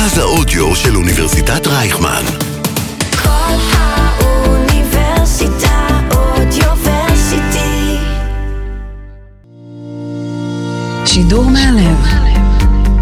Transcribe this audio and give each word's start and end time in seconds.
מרכז 0.00 0.18
האודיו 0.18 0.76
של 0.76 0.96
אוניברסיטת 0.96 1.66
רייכמן. 1.66 2.22
כל 3.22 3.56
האוניברסיטה 3.72 4.78
אודיוורסיטי. 6.10 7.96
שידור 11.06 11.44
מהלב. 11.44 12.06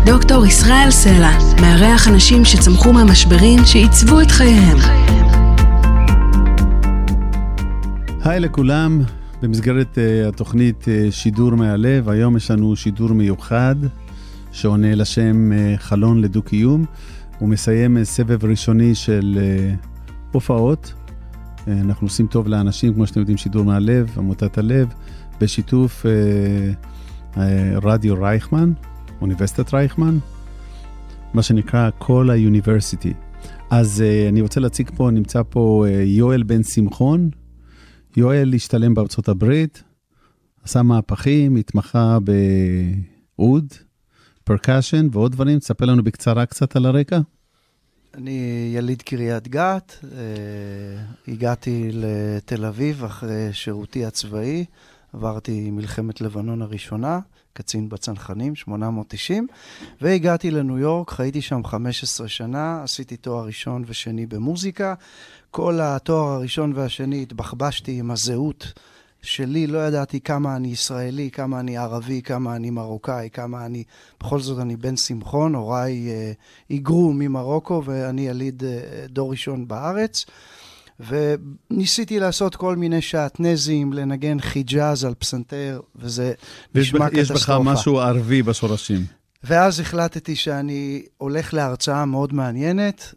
דוקטור 0.07 0.47
ישראל 0.47 0.91
סלע 0.91 1.39
מארח 1.61 2.09
אנשים 2.09 2.45
שצמחו 2.45 2.93
מהמשברים 2.93 3.59
שעיצבו 3.65 4.21
את 4.21 4.31
חייהם. 4.31 4.79
היי 8.25 8.41
לכולם, 8.41 9.03
במסגרת 9.43 9.99
uh, 9.99 10.29
התוכנית 10.29 10.85
uh, 10.85 10.89
שידור 11.11 11.51
מהלב, 11.51 12.09
היום 12.09 12.37
יש 12.37 12.51
לנו 12.51 12.77
שידור 12.77 13.13
מיוחד 13.13 13.77
שעונה 14.53 14.95
לשם 14.95 15.53
uh, 15.53 15.79
חלון 15.79 16.21
לדו-קיום. 16.21 16.85
הוא 17.39 17.49
מסיים 17.49 17.97
uh, 17.97 18.05
סבב 18.05 18.45
ראשוני 18.45 18.95
של 18.95 19.39
uh, 19.39 19.87
הופעות. 20.33 20.95
אנחנו 21.67 22.07
עושים 22.07 22.27
טוב 22.27 22.49
לאנשים, 22.49 22.95
כמו 22.95 23.07
שאתם 23.07 23.21
יודעים, 23.21 23.37
שידור 23.37 23.65
מהלב, 23.65 24.15
עמותת 24.17 24.59
הלב, 24.59 24.89
בשיתוף 25.41 26.07
רדיו 27.83 28.23
רייכמן, 28.23 28.73
אוניברסיטת 29.21 29.75
רייכמן, 29.75 30.19
מה 31.35 31.43
שנקרא 31.43 31.91
כל 31.99 32.31
האוניברסיטי. 32.31 33.13
אז 33.71 34.05
אני 34.29 34.41
רוצה 34.41 34.61
להציג 34.61 34.91
פה, 34.97 35.11
נמצא 35.11 35.43
פה 35.49 35.87
יואל 36.05 36.43
בן 36.43 36.63
שמחון. 36.63 37.31
יואל 38.17 38.53
השתלם 38.55 38.95
בארצות 38.95 39.29
הברית, 39.29 39.83
עשה 40.65 40.83
מהפכים, 40.83 41.57
התמחה 41.57 42.19
באוד, 43.39 43.75
פרקשן 44.49 45.09
ועוד 45.13 45.33
דברים. 45.33 45.59
תספר 45.59 45.85
לנו 45.85 46.05
בקצרה 46.05 46.47
קצת 46.47 46.77
על 46.77 46.87
הרקע. 46.87 47.19
אני 48.15 48.73
יליד 48.77 49.03
קריית 49.03 49.49
גת, 49.49 49.97
אה, 50.05 50.09
הגעתי 51.29 51.91
לתל 51.93 52.65
אביב 52.65 53.05
אחרי 53.05 53.49
שירותי 53.53 54.05
הצבאי, 54.05 54.65
עברתי 55.13 55.71
מלחמת 55.71 56.21
לבנון 56.21 56.63
הראשונה, 56.63 57.21
קצין 57.53 57.89
בצנחנים, 57.89 58.55
890, 58.55 59.47
והגעתי 60.01 60.51
לניו 60.51 60.79
יורק, 60.79 61.11
חייתי 61.11 61.41
שם 61.41 61.65
15 61.65 62.29
שנה, 62.29 62.83
עשיתי 62.83 63.17
תואר 63.17 63.47
ראשון 63.47 63.85
ושני 63.87 64.27
במוזיקה. 64.27 64.95
כל 65.51 65.79
התואר 65.83 66.29
הראשון 66.29 66.73
והשני 66.75 67.23
התבחבשתי 67.23 67.99
עם 67.99 68.11
הזהות 68.11 68.73
שלי, 69.23 69.67
לא 69.67 69.79
ידעתי 69.79 70.21
כמה 70.21 70.57
אני 70.57 70.69
ישראלי, 70.69 71.31
כמה 71.31 71.61
אני 71.61 71.77
ערבי, 71.77 72.23
כמה 72.23 72.57
אני 72.57 72.71
מרוקאי, 72.71 73.29
כמה 73.33 73.67
אני... 73.67 73.85
בכל 74.21 74.41
זאת 74.41 74.59
אני 74.59 74.77
בן 74.77 74.97
שמחון, 74.97 75.55
הוריי 75.55 76.09
אה, 76.11 76.33
היגרו 76.69 77.13
ממרוקו 77.13 77.83
ואני 77.85 78.29
יליד 78.29 78.65
אה, 78.65 79.07
דור 79.09 79.31
ראשון 79.31 79.69
בארץ. 79.69 80.27
וניסיתי 81.01 82.21
לעשות 82.21 82.57
כל 82.57 82.77
מיני 82.77 83.03
שעטנזים, 83.03 83.93
לנגן 83.93 84.41
חיג'אז 84.41 85.05
על 85.05 85.15
פסנתר, 85.15 85.81
וזה 85.97 86.33
נשמע 86.75 87.07
יש 87.13 87.31
בך 87.31 87.37
קטסטרופה. 87.37 87.73
משהו 87.73 88.01
ערבי 88.01 88.43
בשורשים. 88.43 89.18
ואז 89.45 89.81
החלטתי 89.81 90.37
שאני 90.37 91.03
הולך 91.19 91.55
להרצאה 91.55 92.05
מאוד 92.05 92.33
מעניינת 92.35 93.15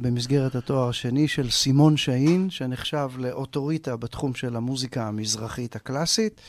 במסגרת 0.00 0.54
התואר 0.54 0.88
השני 0.88 1.28
של 1.28 1.50
סימון 1.50 1.96
שאין, 1.96 2.50
שנחשב 2.50 3.08
לאוטוריטה 3.18 3.96
בתחום 3.96 4.34
של 4.34 4.56
המוזיקה 4.56 5.06
המזרחית 5.06 5.76
הקלאסית. 5.76 6.40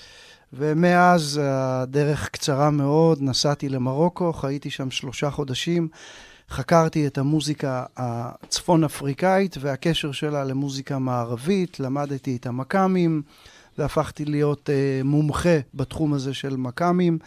ומאז 0.53 1.39
הדרך 1.43 2.29
קצרה 2.29 2.69
מאוד, 2.69 3.17
נסעתי 3.21 3.69
למרוקו, 3.69 4.33
חייתי 4.33 4.69
שם 4.69 4.91
שלושה 4.91 5.29
חודשים, 5.29 5.87
חקרתי 6.49 7.07
את 7.07 7.17
המוזיקה 7.17 7.85
הצפון 7.97 8.83
אפריקאית 8.83 9.55
והקשר 9.59 10.11
שלה 10.11 10.43
למוזיקה 10.43 10.99
מערבית, 10.99 11.79
למדתי 11.79 12.35
את 12.35 12.45
המקאמים, 12.45 13.21
והפכתי 13.79 14.25
להיות 14.25 14.69
uh, 14.69 15.03
מומחה 15.03 15.59
בתחום 15.73 16.13
הזה 16.13 16.33
של 16.33 16.55
מקאמים, 16.55 17.17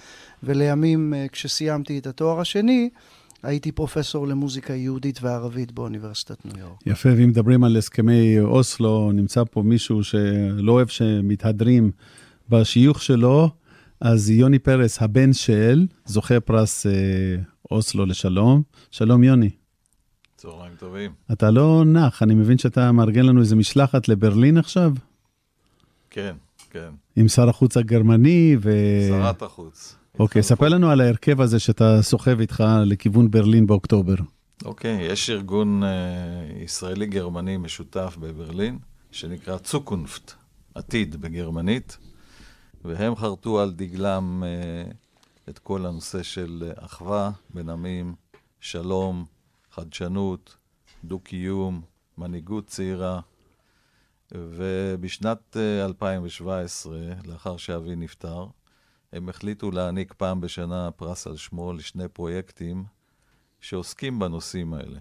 ולימים, 0.43 1.15
uh, 1.15 1.33
כשסיימתי 1.33 1.99
את 1.99 2.07
התואר 2.07 2.41
השני, 2.41 2.91
הייתי 3.43 3.73
פרופסור 3.73 4.29
למוזיקה 4.29 4.75
יהודית 4.75 5.23
וערבית 5.23 5.73
באוניברסיטת 5.73 6.45
ניו 6.45 6.59
יורק. 6.59 6.87
יפה, 6.87 7.09
ואם 7.17 7.29
מדברים 7.29 7.65
על 7.65 7.77
הסכמי 7.77 8.41
אוסלו, 8.41 9.13
נמצא 9.13 9.43
פה 9.51 9.63
מישהו 9.63 10.05
שלא 10.05 10.73
אוהב 10.73 10.89
שמתהדרים 10.89 11.91
בשיוך 12.49 13.03
שלו, 13.03 13.51
אז 14.01 14.31
יוני 14.31 14.59
פרס, 14.59 15.03
הבן 15.03 15.33
של, 15.33 15.87
זוכה 16.07 16.41
פרס 16.41 16.87
אה, 16.87 16.93
אוסלו 17.71 18.07
לשלום. 18.07 18.63
שלום 18.91 19.25
יוני. 19.25 19.51
צהריים 20.37 20.73
טובים. 20.79 21.11
אתה 21.33 21.51
לא 21.51 21.85
נח, 21.87 22.23
אני 22.23 22.35
מבין 22.35 22.59
שאתה 22.59 22.93
מארגן 22.93 23.27
לנו 23.27 23.41
איזה 23.41 23.57
משלחת 23.57 24.09
לברלין 24.09 24.59
עכשיו, 24.59 24.93
כן, 26.13 26.37
כן. 26.71 26.91
עם 27.17 27.29
שר 27.29 27.49
החוץ 27.49 27.77
הגרמני 27.77 28.57
ו... 28.63 28.73
שרת 29.09 29.43
החוץ. 29.43 29.97
אוקיי, 30.19 30.43
ספר 30.43 30.69
לנו 30.69 30.91
על 30.91 31.01
ההרכב 31.01 31.41
הזה 31.41 31.59
שאתה 31.59 32.03
סוחב 32.03 32.41
איתך 32.41 32.65
לכיוון 32.87 33.31
ברלין 33.31 33.67
באוקטובר. 33.67 34.15
אוקיי, 34.65 35.03
יש 35.03 35.31
ארגון 35.31 35.85
אה, 35.85 35.89
ישראלי-גרמני 36.65 37.57
משותף 37.57 38.17
בברלין, 38.21 38.79
שנקרא 39.11 39.59
צוקונפט, 39.59 40.33
עתיד 40.75 41.17
בגרמנית, 41.17 41.99
והם 42.85 43.17
חרטו 43.17 43.61
על 43.61 43.73
דגלם 43.73 44.43
אה, 44.47 44.91
את 45.49 45.59
כל 45.59 45.87
הנושא 45.87 46.23
של 46.23 46.73
אחווה 46.77 47.31
בין 47.55 47.71
עמים, 47.71 48.15
שלום, 48.61 49.25
חדשנות, 49.71 50.57
דו-קיום, 51.05 51.81
מנהיגות 52.19 52.67
צעירה. 52.67 53.21
ובשנת 54.35 55.57
אה, 55.57 55.85
2017, 55.85 56.99
לאחר 57.25 57.57
שאבי 57.57 57.97
נפטר, 57.97 58.47
הם 59.13 59.29
החליטו 59.29 59.71
להעניק 59.71 60.13
פעם 60.13 60.41
בשנה 60.41 60.91
פרס 60.91 61.27
על 61.27 61.37
שמו 61.37 61.73
לשני 61.73 62.09
פרויקטים 62.09 62.85
שעוסקים 63.61 64.19
בנושאים 64.19 64.75
האלה. 64.75 64.99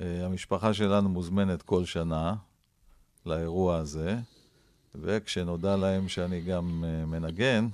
אה, 0.00 0.26
המשפחה 0.26 0.74
שלנו 0.74 1.08
מוזמנת 1.08 1.62
כל 1.62 1.84
שנה 1.84 2.34
לאירוע 3.26 3.76
הזה, 3.76 4.18
וכשנודע 4.94 5.76
להם 5.76 6.08
שאני 6.08 6.40
גם 6.40 6.84
אה, 6.86 7.06
מנגן, 7.06 7.68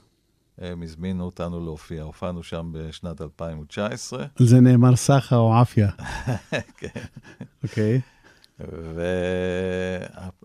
הם 0.59 0.83
הזמינו 0.83 1.25
אותנו 1.25 1.65
להופיע. 1.65 2.03
הופענו 2.03 2.43
שם 2.43 2.71
בשנת 2.73 3.21
2019. 3.21 4.27
על 4.41 4.47
זה 4.47 4.61
נאמר 4.61 4.97
סחה 4.97 5.37
או 5.37 5.55
עפיה. 5.55 5.91
כן. 6.79 7.01
אוקיי. 7.63 8.01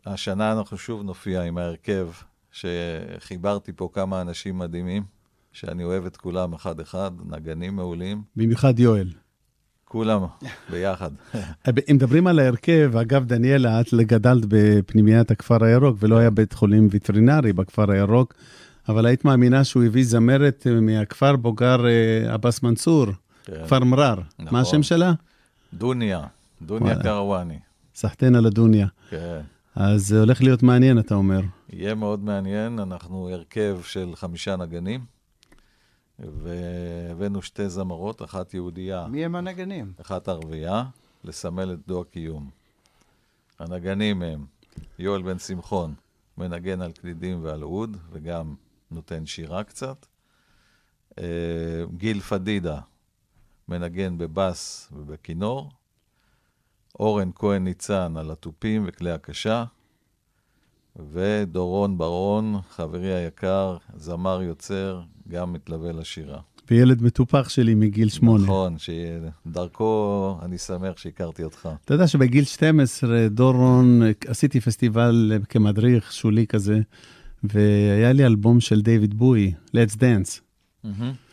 והשנה 0.05 0.51
אנחנו 0.51 0.77
שוב 0.77 1.03
נופיע 1.03 1.41
עם 1.41 1.57
ההרכב 1.57 2.07
שחיברתי 2.51 3.71
פה 3.75 3.89
כמה 3.93 4.21
אנשים 4.21 4.57
מדהימים, 4.57 5.03
שאני 5.53 5.83
אוהב 5.83 6.05
את 6.05 6.17
כולם 6.17 6.53
אחד-אחד, 6.53 7.11
נגנים 7.25 7.75
מעולים, 7.75 8.21
במיוחד 8.35 8.79
יואל. 8.79 9.07
כולם 9.85 10.21
ביחד. 10.69 11.11
אם 11.89 11.95
מדברים 11.95 12.27
על 12.27 12.39
ההרכב, 12.39 12.91
אגב, 13.01 13.25
דניאלה, 13.25 13.81
את 13.81 13.93
גדלת 13.93 14.43
בפנימיית 14.47 15.31
הכפר 15.31 15.63
הירוק, 15.63 15.97
ולא 15.99 16.17
היה 16.17 16.29
בית 16.29 16.53
חולים 16.53 16.87
וטרינרי 16.91 17.53
בכפר 17.53 17.91
הירוק, 17.91 18.33
אבל 18.89 19.05
היית 19.05 19.25
מאמינה 19.25 19.63
שהוא 19.63 19.83
הביא 19.83 20.05
זמרת 20.05 20.67
אה, 20.69 20.81
מהכפר 20.81 21.35
בו 21.35 21.53
גר 21.53 21.85
אה, 21.85 22.33
עבאס 22.33 22.63
מנסור, 22.63 23.05
כן. 23.43 23.53
כפר 23.65 23.79
מרר. 23.79 24.15
נכון. 24.39 24.53
מה 24.53 24.61
השם 24.61 24.83
שלה? 24.83 25.13
דוניה, 25.73 26.21
דוניה 26.61 26.97
וואלה. 27.21 27.64
סחטיין 27.95 28.35
על 28.35 28.45
הדוניה. 28.45 28.87
כן. 29.09 29.41
אז 29.75 30.07
זה 30.07 30.19
הולך 30.19 30.41
להיות 30.41 30.63
מעניין, 30.63 30.99
אתה 30.99 31.15
אומר. 31.15 31.41
יהיה 31.69 31.95
מאוד 31.95 32.23
מעניין, 32.23 32.79
אנחנו 32.79 33.29
הרכב 33.29 33.79
של 33.83 34.11
חמישה 34.15 34.55
נגנים, 34.55 35.05
והבאנו 36.19 37.41
שתי 37.41 37.69
זמרות, 37.69 38.21
אחת 38.21 38.53
יהודייה, 38.53 39.07
מי 39.07 39.25
הם 39.25 39.35
הנגנים? 39.35 39.93
אחת 40.01 40.27
ערבייה, 40.27 40.83
לסמל 41.23 41.73
את 41.73 41.79
דו-הקיום. 41.87 42.49
הנגנים 43.59 44.21
הם 44.21 44.45
יואל 44.99 45.21
בן 45.21 45.39
שמחון, 45.39 45.93
מנגן 46.37 46.81
על 46.81 46.91
קלידים 46.91 47.43
ועל 47.43 47.63
אוד, 47.63 47.97
וגם 48.11 48.55
נותן 48.91 49.25
שירה 49.25 49.63
קצת. 49.63 50.05
אה, 51.19 51.23
גיל 51.97 52.19
פדידה, 52.19 52.79
מנגן 53.67 54.17
בבאס 54.17 54.89
ובכינור. 54.95 55.71
אורן 56.99 57.29
כהן 57.35 57.63
ניצן 57.63 58.17
על 58.17 58.31
התופים 58.31 58.83
וכלי 58.87 59.11
הקשה. 59.11 59.63
ודורון 61.11 61.97
ברון, 61.97 62.55
חברי 62.69 63.13
היקר, 63.13 63.77
זמר 63.97 64.41
יוצר, 64.41 65.01
גם 65.29 65.53
מתלווה 65.53 65.91
לשירה. 65.91 66.39
וילד 66.71 67.03
מטופח 67.03 67.49
שלי 67.49 67.75
מגיל 67.75 68.09
שמונה. 68.09 68.43
נכון, 68.43 68.75
שדרכו 68.77 70.37
אני 70.41 70.57
שמח 70.57 70.97
שהכרתי 70.97 71.43
אותך. 71.43 71.69
אתה 71.85 71.93
יודע 71.93 72.07
שבגיל 72.07 72.43
12, 72.43 73.27
דורון, 73.29 74.01
עשיתי 74.27 74.61
פסטיבל 74.61 75.33
כמדריך 75.49 76.13
שולי 76.13 76.47
כזה, 76.47 76.79
והיה 77.43 78.13
לי 78.13 78.25
אלבום 78.25 78.59
של 78.59 78.81
דיוויד 78.81 79.13
בוי, 79.13 79.53
Let's 79.67 79.95
Dance. 79.95 80.44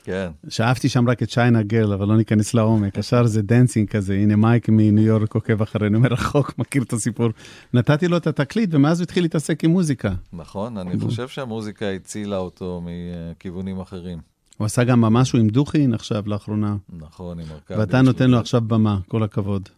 כן, 0.04 0.31
שאפתי 0.49 0.88
שם 0.88 1.08
רק 1.08 1.22
את 1.22 1.28
China 1.29 1.62
Girl, 1.62 1.93
אבל 1.93 2.08
לא 2.08 2.16
ניכנס 2.16 2.54
לעומק. 2.54 2.99
השאר 2.99 3.26
זה 3.26 3.43
dancing 3.43 3.88
כזה, 3.88 4.14
הנה 4.14 4.37
מייק 4.37 4.69
מניו 4.69 5.04
יורק 5.04 5.34
עוקב 5.34 5.62
אחרינו 5.62 6.00
מרחוק, 6.00 6.54
מכיר 6.58 6.82
את 6.82 6.93
הסיפור. 6.93 7.28
נתתי 7.75 8.08
לו 8.08 8.16
את 8.16 8.26
התקליט, 8.26 8.75
ומאז 8.75 9.00
הוא 9.00 9.04
התחיל 9.04 9.25
להתעסק 9.25 9.64
עם 9.64 9.70
מוזיקה. 9.70 10.14
נכון, 10.32 10.78
אני 10.78 11.00
חושב 11.00 11.28
שהמוזיקה 11.28 11.90
הצילה 11.90 12.37
אותו 12.37 12.82
מכיוונים 12.84 13.81
אחרים. 13.81 14.19
הוא 14.58 14.64
עשה 14.64 14.84
גם 14.84 15.00
משהו 15.00 15.38
עם 15.38 15.49
דוכין 15.49 15.94
עכשיו, 15.94 16.22
לאחרונה. 16.26 16.76
נכון, 16.98 17.40
עם 17.40 17.46
ארכדי. 17.50 17.78
ואתה 17.78 18.02
נותן 18.02 18.31
לו- 18.31 18.38
עכשיו 18.38 18.60
במה, 18.60 18.98
כל 19.08 19.22
הכבוד. 19.22 19.69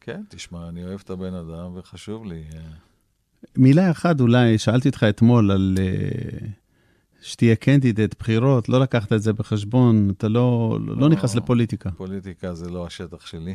כן, 0.00 0.20
תשמע, 0.28 0.68
אני 0.68 0.84
אוהב 0.84 1.00
את 1.04 1.10
הבן 1.10 1.34
אדם, 1.34 1.70
וחשוב 1.74 2.24
לי. 2.26 2.42
אה, 2.54 2.58
מילה 3.56 3.90
אחת 3.90 4.20
אולי, 4.20 4.58
שאלתי 4.58 4.88
אותך 4.88 5.06
אתמול 5.08 5.50
על 5.50 5.78
אה, 5.80 6.46
שתהיה 7.24 7.56
קנדידט, 7.56 8.14
בחירות, 8.18 8.68
לא 8.68 8.80
לקחת 8.80 9.12
את 9.12 9.22
זה 9.22 9.32
בחשבון, 9.32 10.10
אתה 10.10 10.28
לא, 10.28 10.78
לא, 10.86 10.96
לא 10.96 11.08
נכנס 11.08 11.34
לפוליטיקה. 11.34 11.90
פוליטיקה 11.90 12.54
זה 12.54 12.70
לא 12.70 12.86
השטח 12.86 13.26
שלי. 13.26 13.54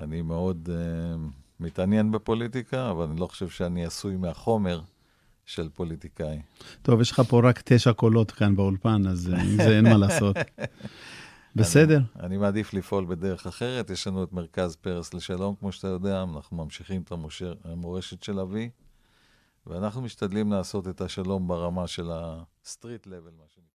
אני 0.00 0.22
מאוד 0.22 0.68
uh, 0.68 1.18
מתעניין 1.60 2.12
בפוליטיקה, 2.12 2.90
אבל 2.90 3.04
אני 3.04 3.20
לא 3.20 3.26
חושב 3.26 3.48
שאני 3.48 3.84
עשוי 3.84 4.16
מהחומר 4.16 4.80
של 5.46 5.68
פוליטיקאי. 5.68 6.40
טוב, 6.82 7.00
יש 7.00 7.10
לך 7.10 7.20
פה 7.28 7.40
רק 7.44 7.62
תשע 7.64 7.92
קולות 7.92 8.30
כאן 8.30 8.56
באולפן, 8.56 9.06
אז 9.06 9.32
אה, 9.32 9.42
עם 9.42 9.56
זה 9.56 9.76
אין 9.76 9.84
מה 9.84 9.96
לעשות. 9.96 10.36
בסדר. 11.56 12.00
אני 12.20 12.36
מעדיף 12.36 12.74
לפעול 12.74 13.04
בדרך 13.04 13.46
אחרת. 13.46 13.90
יש 13.90 14.06
לנו 14.06 14.24
את 14.24 14.32
מרכז 14.32 14.76
פרס 14.76 15.14
לשלום, 15.14 15.54
כמו 15.60 15.72
שאתה 15.72 15.88
יודע, 15.88 16.22
אנחנו 16.22 16.56
ממשיכים 16.56 17.02
את 17.02 17.12
המורש, 17.12 17.54
המורשת 17.64 18.22
של 18.22 18.40
אבי, 18.40 18.70
ואנחנו 19.65 20.01
משתדלים 20.01 20.51
לעשות 20.51 20.87
את 20.87 21.01
השלום 21.01 21.47
ברמה 21.47 21.87
של 21.87 22.09
הסטריט 22.11 23.07
לבל, 23.07 23.31
מה 23.37 23.45
שנקרא. 23.47 23.71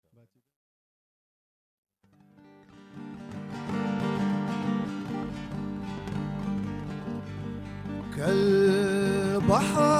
كالبحر 8.16 9.96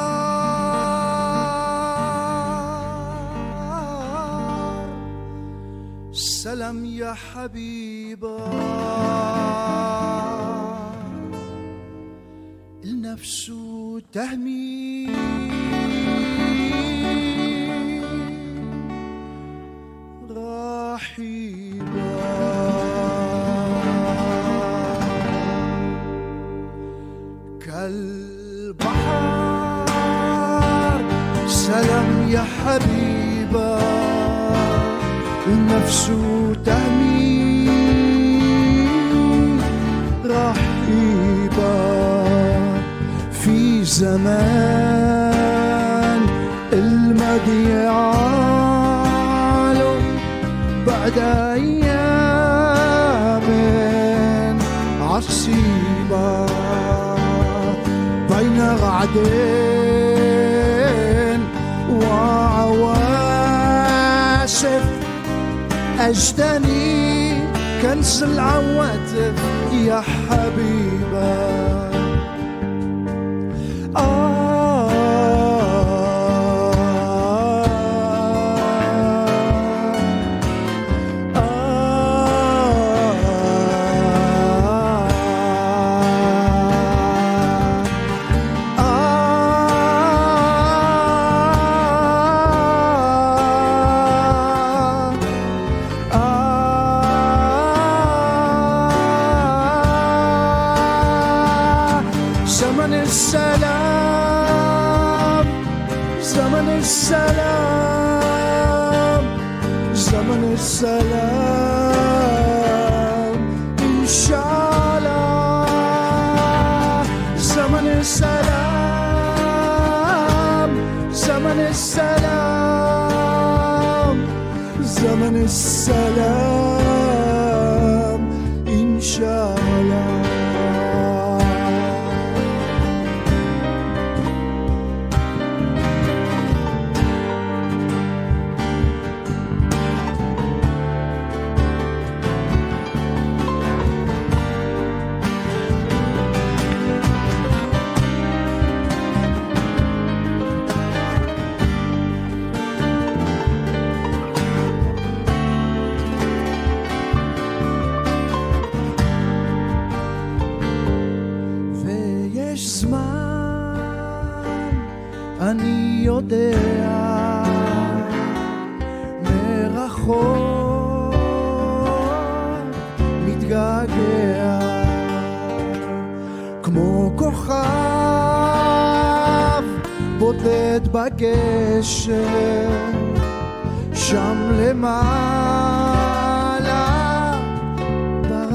سلام 6.14 6.86
يا 6.86 7.14
حبيبة 7.14 8.38
النفس 12.84 13.52
تهمي 14.12 15.59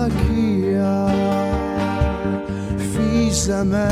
باكية 0.06 1.08
في 2.78 3.32
زمان 3.32 3.86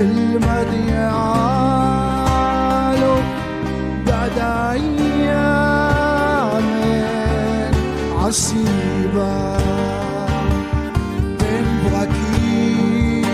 المديعالو 0.00 1.12
بعد 4.06 4.38
أيام 4.70 5.82
عصيبة 8.18 9.56
בין 11.38 11.66
ברקים 11.84 13.24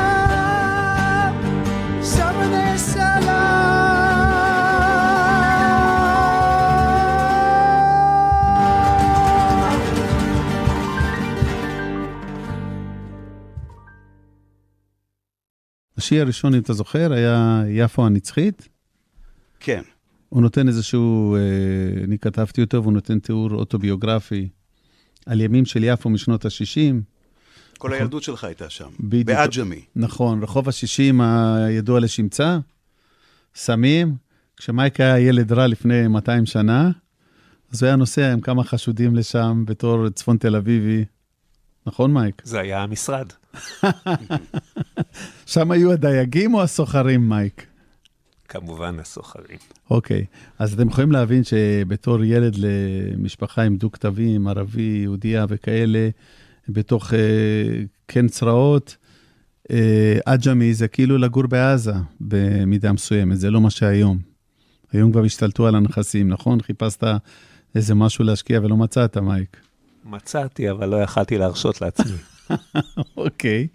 השיר 15.98 16.22
הראשון, 16.22 16.54
אם 16.54 16.60
אתה 16.60 16.74
זוכר, 16.74 17.14
היה 17.14 17.64
יפו 17.68 18.06
הנצחית. 18.06 18.68
כן. 19.60 19.82
הוא 20.30 20.42
נותן 20.42 20.68
איזשהו, 20.68 21.36
אה, 21.36 22.04
אני 22.04 22.18
כתבתי 22.18 22.62
אותו, 22.62 22.82
והוא 22.84 22.94
נותן 22.94 23.20
תיאור 23.20 23.52
אוטוביוגרפי 23.52 24.50
על 25.26 25.42
ימים 25.42 25.66
של 25.66 25.84
יפו 25.84 26.10
משנות 26.10 26.46
ה-60. 26.46 27.02
כל 27.78 27.94
הילדות 27.94 28.24
שלך 28.24 28.44
הייתה 28.44 28.70
שם. 28.70 28.90
בדיוק. 29.00 29.28
בעג'מי. 29.28 29.82
נכון, 29.96 30.44
רחוב 30.44 30.70
ה-60 30.70 31.24
הידוע 31.58 32.00
לשמצה, 32.00 32.60
סמים. 33.56 34.16
כשמייק 34.58 35.00
היה 35.00 35.20
ילד 35.20 35.52
רע 35.52 35.68
לפני 35.68 36.08
200 36.08 36.46
שנה, 36.46 36.92
אז 37.72 37.84
הוא 37.84 37.88
היה 37.88 37.96
נוסע 37.96 38.34
עם 38.34 38.42
כמה 38.42 38.64
חשודים 38.64 39.16
לשם 39.16 39.64
בתור 39.68 40.10
צפון 40.10 40.38
תל 40.38 40.56
אביבי. 40.56 41.06
נכון, 41.86 42.14
מייק? 42.14 42.42
זה 42.46 42.60
היה 42.60 42.84
המשרד. 42.84 43.28
שם 45.46 45.72
היו 45.72 45.92
הדייגים 45.92 46.54
או 46.54 46.62
הסוחרים, 46.62 47.30
מייק? 47.30 47.66
כמובן 48.48 49.00
הסוחרים. 49.00 49.58
אוקיי, 49.90 50.26
אז 50.60 50.74
אתם 50.74 50.88
יכולים 50.88 51.12
להבין 51.12 51.44
שבתור 51.44 52.24
ילד 52.24 52.56
למשפחה 52.58 53.62
עם 53.62 53.78
דו-כתבים, 53.78 54.48
ערבי, 54.48 55.00
יהודייה 55.04 55.46
וכאלה, 55.50 56.10
בתוך 56.70 57.14
אה, 57.14 57.20
קן 58.06 58.28
צרעות, 58.28 58.98
אה, 59.72 60.18
עג'מי 60.26 60.74
זה 60.74 60.88
כאילו 60.88 61.18
לגור 61.18 61.48
בעזה 61.48 61.94
במידה 62.22 62.92
מסוימת, 62.92 63.40
זה 63.40 63.52
לא 63.52 63.62
מה 63.62 63.70
שהיום. 63.70 64.18
היום 64.92 65.12
כבר 65.12 65.24
השתלטו 65.24 65.68
על 65.68 65.76
הנכסים, 65.76 66.30
נכון? 66.30 66.62
חיפשת 66.62 67.04
איזה 67.76 67.96
משהו 67.96 68.24
להשקיע 68.24 68.60
ולא 68.64 68.78
מצאת, 68.78 69.18
מייק. 69.18 69.58
מצאתי, 70.06 70.72
אבל 70.72 70.90
לא 70.90 70.96
יכלתי 70.96 71.38
להרשות 71.38 71.82
לעצמי. 71.82 72.18
אוקיי. 73.18 73.68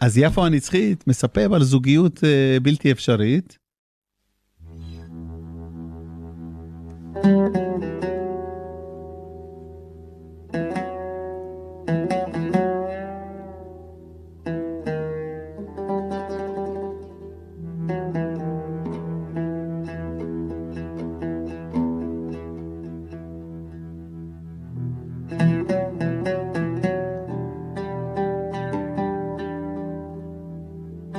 אז 0.00 0.18
יפו 0.18 0.46
הנצחית 0.46 1.06
מספר 1.06 1.54
על 1.54 1.62
זוגיות 1.62 2.24
אה, 2.24 2.60
בלתי 2.62 2.92
אפשרית. 2.92 3.58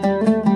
מביט 0.03 0.50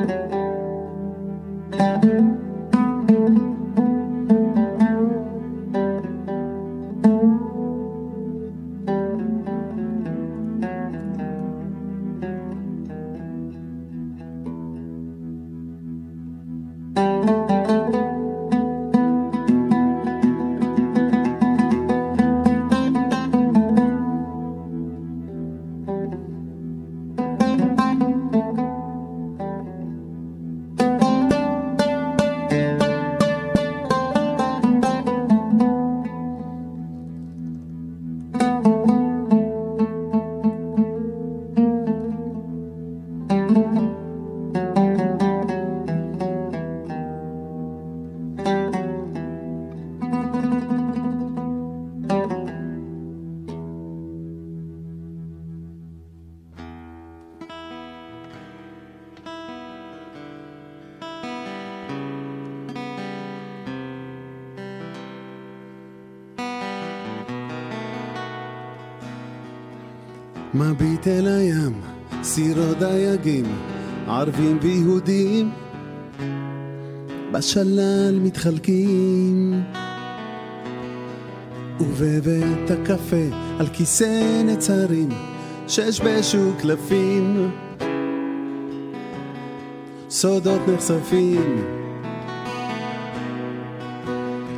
דייגים, 73.26 73.46
ערבים 74.08 74.60
ויהודים, 74.62 75.52
בשלל 77.32 78.20
מתחלקים. 78.22 79.64
ובבית 81.80 82.72
הקפה, 82.72 83.36
על 83.60 83.68
כיסא 83.68 84.44
נצרים, 84.46 85.10
שש 85.68 86.02
בשוק 86.02 86.62
קלפים, 86.62 87.52
סודות 90.10 90.62
נחשפים. 90.68 91.66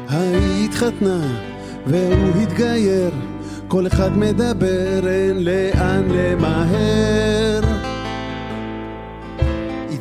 ההיא 0.10 0.66
התחתנה 0.66 1.40
והוא 1.88 2.42
התגייר, 2.42 3.12
כל 3.68 3.88
אחד 3.88 4.18
מדבר, 4.18 5.08
אין 5.08 5.44
לאן 5.44 6.04
למהר. 6.10 7.67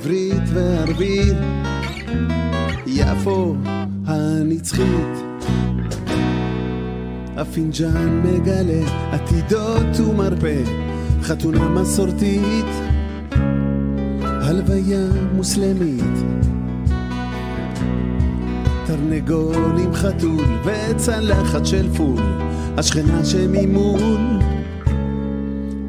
עברית 0.07 0.43
וערבית, 0.55 1.37
יפו 2.87 3.55
הנצחית. 4.07 5.43
הפינג'אן 7.37 8.23
מגלה 8.25 9.13
עתידות 9.13 10.01
ומרפא, 10.01 10.63
חתונה 11.23 11.69
מסורתית, 11.69 12.67
הלוויה 14.23 15.07
מוסלמית. 15.35 16.17
תרנגול 18.87 19.79
עם 19.85 19.95
חתול 19.95 20.45
וצלחת 20.65 21.67
של 21.67 21.89
פול, 21.97 22.23
השכנה 22.77 23.25
שממול 23.25 24.01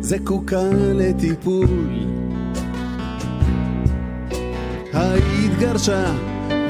זקוקה 0.02 0.70
לטיפול. 0.74 2.17
ההיא 5.08 5.50
התגרשה 5.52 6.14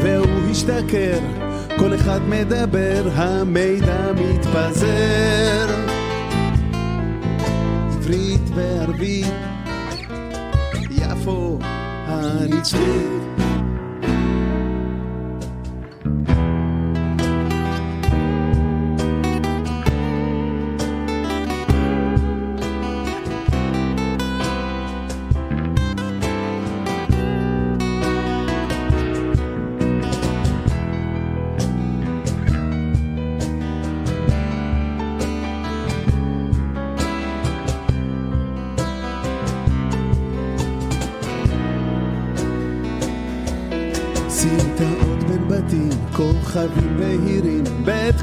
והוא 0.02 0.52
השתכר, 0.52 1.20
כל 1.80 1.96
אחד 1.96 2.20
מדבר, 2.30 3.10
המידע 3.14 4.12
מתפזר. 4.14 5.68
עברית 7.88 8.42
וערבית, 8.56 9.34
יפו 10.92 11.60
הנצחית. 12.08 13.47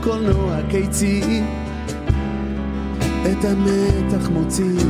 קולנוע 0.04 0.56
קיצי, 0.70 1.42
את 3.22 3.44
המתח 3.44 4.28
מוציא. 4.28 4.80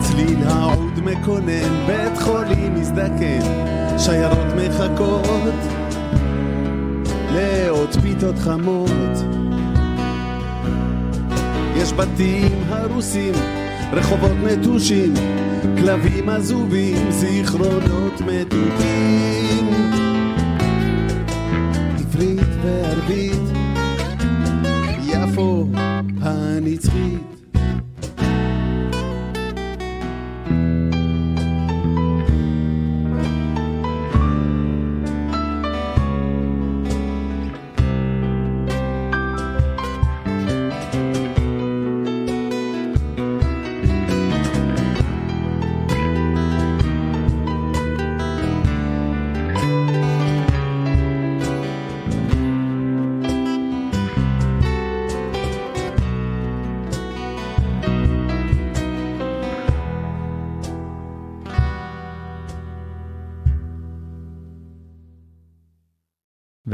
צליל 0.00 0.44
העוד 0.46 1.00
מקונן, 1.04 1.86
בית 1.86 2.18
חולים 2.18 2.74
מזדקן, 2.74 3.40
שיירות 3.98 4.46
מחכות 4.56 5.54
לעוד 7.32 7.88
פיתות 8.02 8.38
חמות. 8.38 9.16
יש 11.76 11.92
בתים 11.92 12.62
הרוסים, 12.68 13.34
רחובות 13.92 14.36
נטושים, 14.44 15.14
כלבים 15.78 16.28
עזובים, 16.28 17.10
זיכרונות 17.10 18.20
מתוקים. 18.20 20.05
וערבית, 23.08 23.55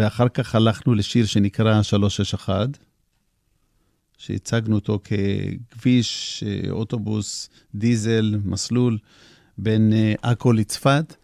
ואחר 0.02 0.28
כך 0.28 0.54
הלכנו 0.54 0.94
לשיר 0.94 1.26
שנקרא 1.26 1.82
361, 1.82 2.68
שהצגנו 4.18 4.74
אותו 4.74 4.98
ככביש, 5.04 6.44
אה, 6.46 6.70
אוטובוס, 6.70 7.50
דיזל, 7.74 8.34
מסלול 8.44 8.98
בין 9.58 9.92
אה, 9.92 10.14
עכו 10.22 10.52
לצפת, 10.52 11.16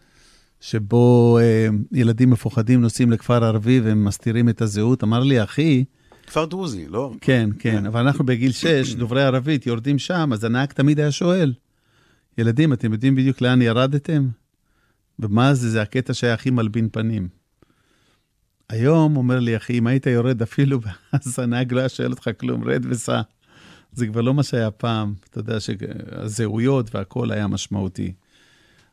שבו 0.61 1.37
אה, 1.41 1.67
ילדים 1.91 2.29
מפוחדים 2.29 2.81
נוסעים 2.81 3.11
לכפר 3.11 3.43
ערבי 3.43 3.79
והם 3.79 4.05
מסתירים 4.05 4.49
את 4.49 4.61
הזהות. 4.61 5.03
אמר 5.03 5.19
לי, 5.19 5.43
אחי, 5.43 5.83
כפר 6.27 6.45
דרוזי, 6.45 6.87
לא? 6.87 7.13
כן, 7.21 7.49
כן, 7.59 7.85
אבל 7.85 7.99
אנחנו 7.99 8.25
בגיל 8.25 8.51
6, 8.51 8.93
דוברי 8.93 9.23
ערבית, 9.23 9.65
יורדים 9.67 9.99
שם, 9.99 10.29
אז 10.33 10.43
הנהג 10.43 10.69
תמיד 10.71 10.99
היה 10.99 11.11
שואל, 11.11 11.53
ילדים, 12.37 12.73
אתם 12.73 12.93
יודעים 12.93 13.15
בדיוק 13.15 13.41
לאן 13.41 13.61
ירדתם? 13.61 14.27
ומה 15.19 15.53
זה, 15.53 15.69
זה 15.69 15.81
הקטע 15.81 16.13
שהיה 16.13 16.33
הכי 16.33 16.49
מלבין 16.49 16.89
פנים. 16.91 17.38
היום, 18.69 19.17
אומר 19.17 19.39
לי, 19.39 19.57
אחי, 19.57 19.77
אם 19.77 19.87
היית 19.87 20.05
יורד 20.05 20.41
אפילו, 20.41 20.79
אז 21.11 21.39
הנהג 21.39 21.73
לא 21.73 21.79
היה 21.79 21.89
שואל 21.89 22.11
אותך 22.11 22.29
כלום, 22.39 22.63
רד 22.63 22.85
וסע. 22.89 23.21
זה 23.93 24.07
כבר 24.07 24.21
לא 24.21 24.33
מה 24.33 24.43
שהיה 24.43 24.71
פעם, 24.71 25.13
אתה 25.29 25.39
יודע 25.39 25.59
שהזהויות 25.59 26.95
והכל 26.95 27.31
היה 27.31 27.47
משמעותי. 27.47 28.13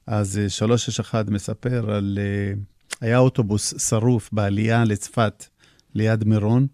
אז 0.06 0.38
אה, 0.38 0.48
361 0.48 1.28
מספר 1.28 1.90
על... 1.90 2.18
אה, 2.20 2.54
היה 3.00 3.18
אוטובוס 3.18 3.88
שרוף 3.88 4.30
בעלייה 4.32 4.84
לצפת, 4.84 5.46
ליד 5.94 6.24
מירון, 6.24 6.66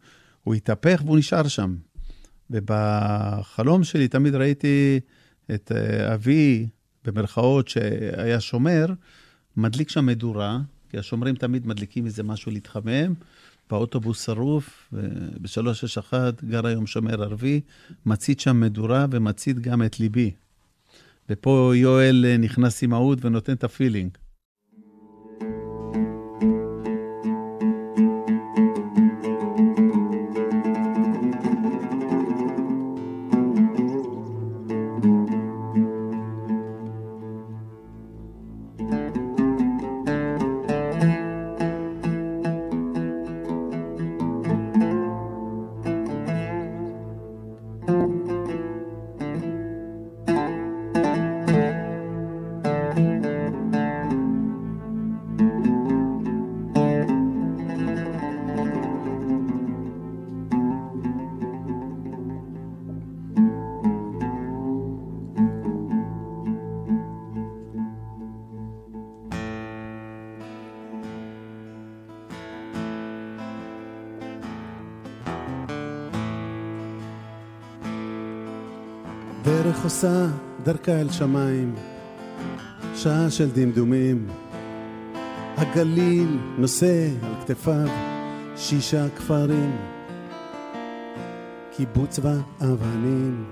הוא 0.45 0.55
התהפך 0.55 1.03
והוא 1.05 1.19
נשאר 1.19 1.49
שם. 1.49 1.77
ובחלום 2.51 3.85
שלי 3.85 4.09
תמיד 4.09 4.35
ראיתי 4.35 5.01
את 5.55 5.73
אה, 5.75 6.15
אבי, 6.15 6.67
במרכאות, 7.05 7.69
שהיה 7.69 8.41
שומר, 8.41 8.87
מדליק 9.57 9.88
שם 9.88 10.07
מדורה, 10.07 10.59
כי 10.92 10.98
השומרים 10.98 11.35
תמיד 11.35 11.66
מדליקים 11.66 12.07
איזה 12.07 12.22
משהו 12.22 12.52
להתחמם. 12.52 13.14
באוטובוס 13.70 14.26
שרוף, 14.26 14.92
ב-361 15.40 16.14
גר 16.44 16.66
היום 16.66 16.87
שומר 16.87 17.22
ערבי, 17.22 17.61
מצית 18.07 18.40
שם 18.40 18.61
מדורה 18.61 19.07
ומצית 19.11 19.59
גם 19.59 19.83
את 19.83 20.00
ליבי. 20.00 20.31
ופה 21.31 21.72
יואל 21.74 22.24
אה, 22.28 22.37
נכנס 22.37 22.83
עם 22.83 22.92
העוד 22.92 23.24
ונותן 23.24 23.52
את 23.52 23.64
הפילינג. 23.64 24.11
דרך 79.62 79.85
עושה 79.85 80.27
דרכה 80.64 81.01
אל 81.01 81.11
שמיים, 81.11 81.75
שעה 82.94 83.31
של 83.31 83.51
דמדומים. 83.51 84.27
הגליל 85.57 86.38
נושא 86.59 87.09
על 87.22 87.35
כתפיו 87.40 87.87
שישה 88.57 89.09
כפרים, 89.16 89.77
קיבוץ 91.77 92.20
ואבנים. 92.22 93.44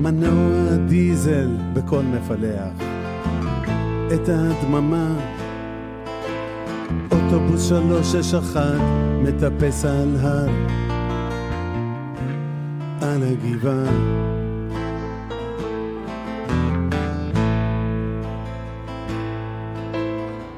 מנוע 0.00 0.76
דיזל 0.88 1.56
בקול 1.72 2.04
מפלח, 2.04 2.72
את 4.14 4.28
הדממה 4.28 5.35
אוטובוס 7.36 7.68
שלוש 7.68 8.06
שש 8.12 8.34
אחת 8.34 8.80
מטפס 9.22 9.84
על 9.84 10.16
הר 10.20 10.48
על 13.00 13.22
הגבעה. 13.22 13.92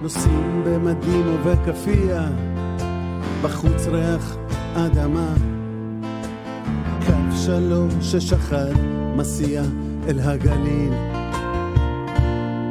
נוסעים 0.02 0.62
במדים 0.66 1.26
ובכפייה 1.26 2.28
בחוץ 3.42 3.86
ריח 3.86 4.36
אדמה. 4.74 5.34
קו 7.06 7.36
שלוש 7.36 7.94
שש 8.00 8.32
אחת 8.32 8.76
מסיע 9.16 9.62
אל 10.08 10.20
הגליל 10.20 10.92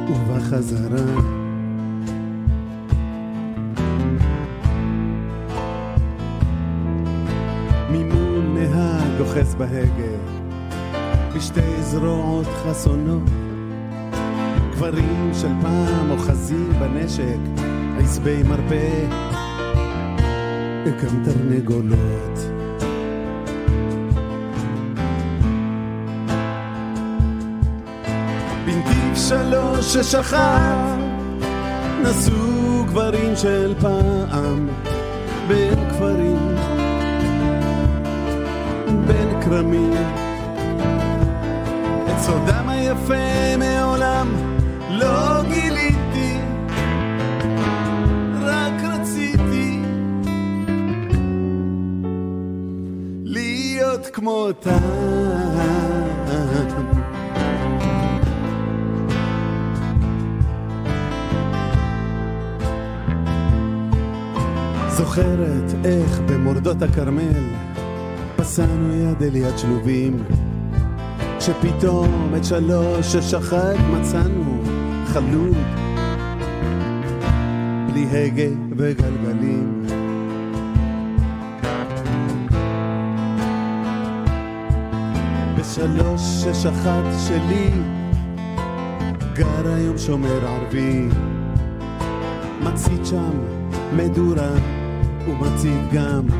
ובחזרה 0.08 1.37
אוחז 9.38 9.54
בהגה. 9.54 10.16
בשתי 11.36 11.82
זרועות 11.82 12.46
חסונות. 12.46 13.22
גברים 14.72 15.30
של 15.34 15.48
פעם 15.62 16.10
אוחזים 16.10 16.72
בנשק. 16.78 17.62
עשבי 17.98 18.42
מרפא. 18.42 19.06
גם 20.86 21.24
תרנגולות. 21.24 22.38
בנתיב 28.66 29.14
שלוש 29.14 29.94
ששכב 29.94 30.98
נסעו 32.02 32.84
גברים 32.86 33.36
של 33.36 33.74
פעם. 33.80 34.68
בין 35.48 35.90
כפרים 35.90 36.57
כרמים 39.48 39.92
את 42.06 42.18
סודם 42.18 42.68
היפה 42.68 43.56
מעולם 43.58 44.28
לא 44.90 45.42
גיליתי, 45.48 46.38
רק 48.42 48.72
רציתי 48.82 49.80
להיות 53.24 54.06
כמותם. 54.12 54.78
זוכרת 64.88 65.74
איך 65.84 66.20
במורדות 66.26 66.82
הכרמל 66.82 67.67
פסענו 68.58 68.94
יד 68.94 69.22
אל 69.22 69.36
יד 69.36 69.58
שלובים 69.58 70.24
כשפתאום 71.38 72.32
את 72.36 72.44
שלוש 72.44 73.06
ששחק 73.06 73.76
מצאנו 73.92 74.62
חלוד 75.06 75.56
בלי 77.86 78.06
הגה 78.12 78.56
וגלגלים. 78.76 79.86
בשלוש 85.58 86.20
שש 86.20 86.66
אחת 86.66 87.04
שלי 87.26 87.70
גר 89.34 89.74
היום 89.74 89.98
שומר 89.98 90.46
ערבי. 90.46 91.08
מצית 92.62 93.06
שם 93.06 93.30
מדורה 93.96 94.50
ומצית 95.28 95.92
גם, 95.92 96.37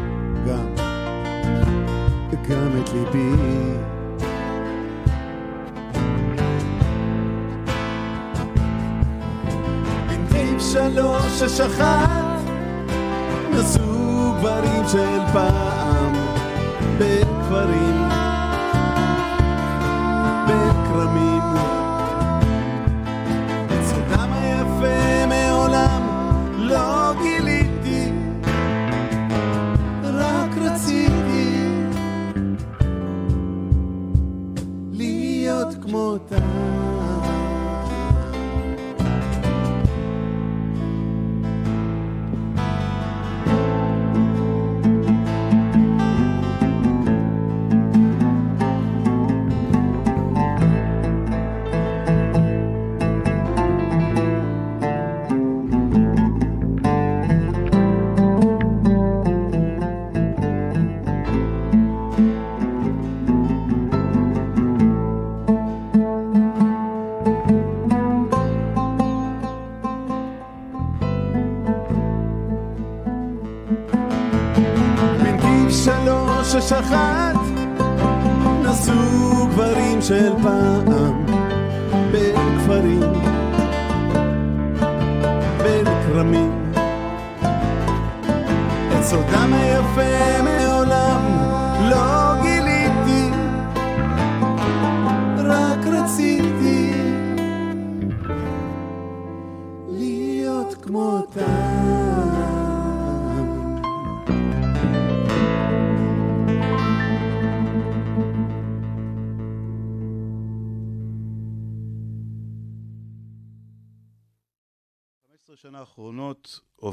גם 2.49 2.83
את 2.83 2.91
ליבי. 2.93 3.33
בנתיב 10.07 10.61
שלוש 10.61 11.25
שש 11.39 11.61
אחת 11.61 12.41
נסעו 13.53 14.33
גברים 14.39 14.83
של 14.93 15.19
פעם 15.33 16.13
בין 16.99 17.25
כפרים 17.25 18.09
בין 20.47 20.73
כרמים 20.89 21.38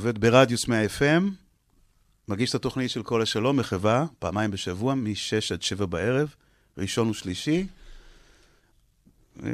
עובד 0.05 0.19
ברדיוס 0.19 0.67
100 0.67 0.85
FM, 0.85 1.23
מגיש 2.27 2.49
את 2.49 2.55
התוכנית 2.55 2.89
של 2.89 3.03
כל 3.03 3.21
השלום, 3.21 3.57
מחווה, 3.57 4.05
פעמיים 4.19 4.51
בשבוע, 4.51 4.95
מ-6 4.95 5.53
עד 5.53 5.61
7 5.61 5.85
בערב, 5.85 6.35
ראשון 6.77 7.09
ושלישי. 7.09 7.67
אה, 9.43 9.49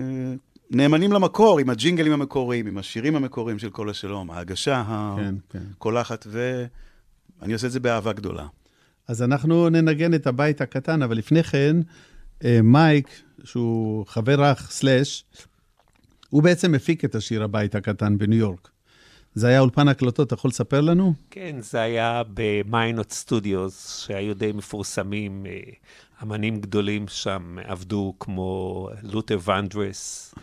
נאמנים 0.72 1.12
למקור, 1.12 1.60
עם 1.60 1.70
הג'ינגלים 1.70 2.12
המקוריים, 2.12 2.68
עם 2.68 2.78
השירים 2.78 3.16
המקוריים 3.16 3.60
של 3.60 3.70
כל 3.70 3.90
השלום, 3.90 4.32
ההגשה 4.32 4.84
כן, 5.18 5.36
כן. 5.50 5.64
הקולחת, 5.76 6.28
ואני 6.30 7.54
עושה 7.54 7.68
את 7.68 7.72
זה 7.72 7.80
באהבה 7.80 8.14
גדולה. 8.14 8.48
אז 9.08 9.22
אנחנו 9.22 9.70
ננגן 9.70 10.14
את 10.14 10.28
הבית 10.28 10.62
הקטן, 10.62 11.02
אבל 11.02 11.18
לפני 11.18 11.44
כן, 11.44 11.78
אה, 12.44 12.60
מייק, 12.64 13.22
שהוא 13.44 14.06
חבר 14.06 14.52
אח 14.52 14.72
סלאש, 14.72 15.26
הוא 16.30 16.44
בעצם 16.44 16.76
הפיק 16.76 17.06
את 17.06 17.16
השיר 17.16 17.44
הבית 17.44 17.76
הקטן 17.76 18.18
בניו 18.18 18.40
יורק. 18.40 18.72
זה 19.36 19.48
היה 19.48 19.60
אולפן 19.60 19.88
הקלטות, 19.88 20.28
אתה 20.28 20.34
יכול 20.34 20.50
לספר 20.50 20.82
לנו? 20.82 21.14
כן, 21.30 21.56
זה 21.60 21.82
היה 21.82 22.22
ב 22.34 22.47
Minot 22.47 23.12
Studios, 23.12 24.04
שהיו 24.06 24.36
די 24.36 24.52
מפורסמים. 24.52 25.46
אה, 25.46 25.60
אמנים 26.24 26.62
גדולים 26.62 27.08
שם 27.08 27.58
עבדו 27.64 28.14
כמו 28.20 28.90
לותר 29.04 29.40
ונדרוס, 29.46 30.36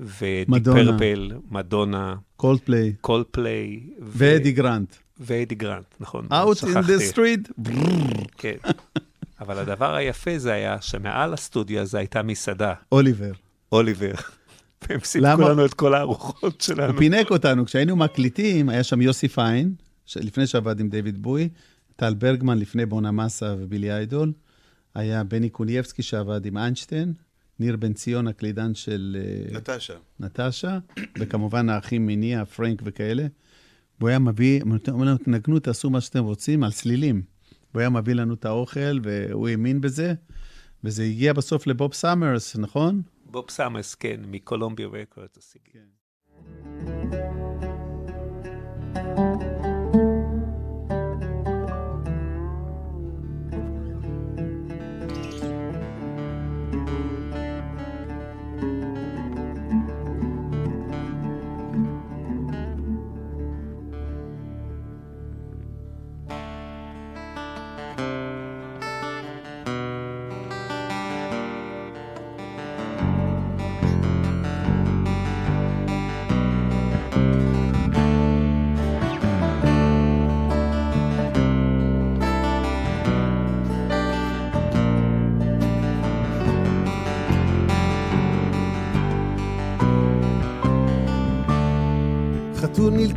ודיק 0.00 0.48
מדונה. 0.48 0.92
פרפל, 0.92 1.30
מדונה, 1.50 2.14
קולדפליי. 2.36 2.92
קולדפליי. 3.00 3.80
ואדי 3.98 4.52
גרנט. 4.52 4.94
ואדי 5.20 5.54
גרנט, 5.54 5.94
נכון. 6.00 6.26
Out 6.30 6.64
in 6.64 6.66
the 6.66 7.14
street. 7.14 7.70
כן. 8.36 8.56
אבל 9.40 9.58
הדבר 9.58 9.94
היפה 9.94 10.38
זה 10.38 10.52
היה 10.52 10.80
שמעל 10.80 11.32
הסטודיו 11.32 11.80
הזה 11.80 11.98
הייתה 11.98 12.22
מסעדה, 12.22 12.74
אוליבר. 12.92 13.32
אוליבר. 13.72 14.12
והם 14.88 15.00
סיפקו? 15.00 15.48
לנו 15.48 15.64
את 15.64 15.74
כל 15.74 15.94
הארוחות 15.94 16.60
שלנו. 16.60 16.92
הוא 16.92 16.98
פינק 16.98 17.30
אותנו, 17.30 17.66
כשהיינו 17.66 17.96
מקליטים, 17.96 18.68
היה 18.68 18.84
שם 18.84 19.00
יוסי 19.00 19.28
פיין, 19.28 19.74
לפני 20.16 20.46
שעבד 20.46 20.80
עם 20.80 20.88
דיוויד 20.88 21.22
בוי, 21.22 21.48
טל 21.96 22.14
ברגמן 22.14 22.58
לפני 22.58 22.86
בונמסה 22.86 23.54
ובילי 23.58 23.92
איידול, 23.92 24.32
היה 24.94 25.24
בני 25.24 25.48
קונייבסקי 25.48 26.02
שעבד 26.02 26.46
עם 26.46 26.58
איינשטיין, 26.58 27.12
ניר 27.60 27.76
בן 27.76 27.92
ציון, 27.92 28.28
הקלידן 28.28 28.74
של 28.74 29.16
אה, 29.20 29.58
נטשה. 29.58 29.94
נטשה, 30.20 30.78
וכמובן 31.18 31.68
האחים 31.68 32.06
מניה, 32.06 32.44
פרנק 32.44 32.82
וכאלה. 32.84 33.26
והוא 33.98 34.08
היה 34.08 34.18
מביא, 34.18 34.62
אומר 34.88 35.06
לנו, 35.06 35.16
תנגנו, 35.16 35.58
תעשו 35.58 35.90
מה 35.90 36.00
שאתם 36.00 36.24
רוצים, 36.24 36.64
על 36.64 36.72
צלילים. 36.72 37.22
הוא 37.72 37.80
היה 37.80 37.90
מביא 37.90 38.14
לנו 38.14 38.34
את 38.34 38.44
האוכל, 38.44 38.98
והוא 39.02 39.48
האמין 39.48 39.80
בזה, 39.80 40.14
וזה 40.84 41.02
הגיע 41.02 41.32
בסוף 41.32 41.66
לבוב 41.66 41.94
סאמרס, 41.94 42.56
נכון? 42.56 43.02
בוב 43.32 43.50
סאמרס, 43.50 43.94
כן, 43.94 44.20
מקולומביה 44.26 44.88
רקורדס. 44.88 45.56
חתול 48.94 49.41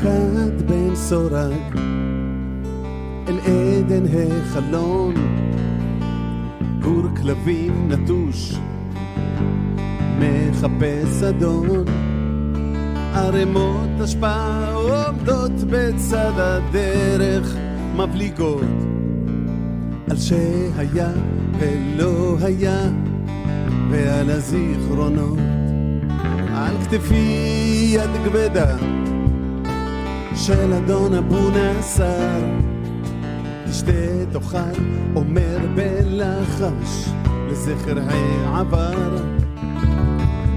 נלכד 0.05 0.67
בין 0.67 0.95
סורג 0.95 1.77
אל 3.27 3.39
עדן 3.39 4.03
החלון. 4.05 5.13
גור 6.81 7.03
כלבים 7.21 7.91
נטוש 7.91 8.55
מחפש 10.19 11.23
אדון. 11.23 11.85
ערימות 13.13 13.89
אשפה 14.03 14.65
עומדות 14.73 15.51
בצד 15.69 16.33
הדרך 16.35 17.55
מבליגות 17.95 18.75
על 20.09 20.17
שהיה 20.17 21.11
ולא 21.59 22.37
היה 22.41 22.79
ועל 23.91 24.29
הזיכרונות 24.29 25.39
על 26.53 26.75
כתפי 26.83 27.91
יד 27.93 28.09
כבדה 28.25 28.94
של 30.45 30.73
אדון 30.73 31.13
אבו 31.13 31.49
נסר 31.49 32.39
תשתה 33.69 34.25
תאכל 34.31 34.81
אומר 35.15 35.57
בלחש 35.75 37.09
לזכר 37.49 37.99
העבר. 38.09 39.17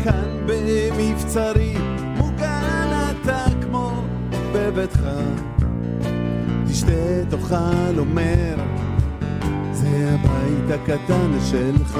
כאן 0.05 0.47
במבצרי 0.47 1.75
מוגן 2.17 3.11
אתה 3.11 3.45
כמו 3.63 4.03
בביתך. 4.53 5.01
תשתה 6.69 7.25
תאכל 7.31 7.99
אומר 7.99 8.57
זה 9.73 10.11
הבית 10.15 10.81
הקטן 10.81 11.39
שלך 11.51 11.99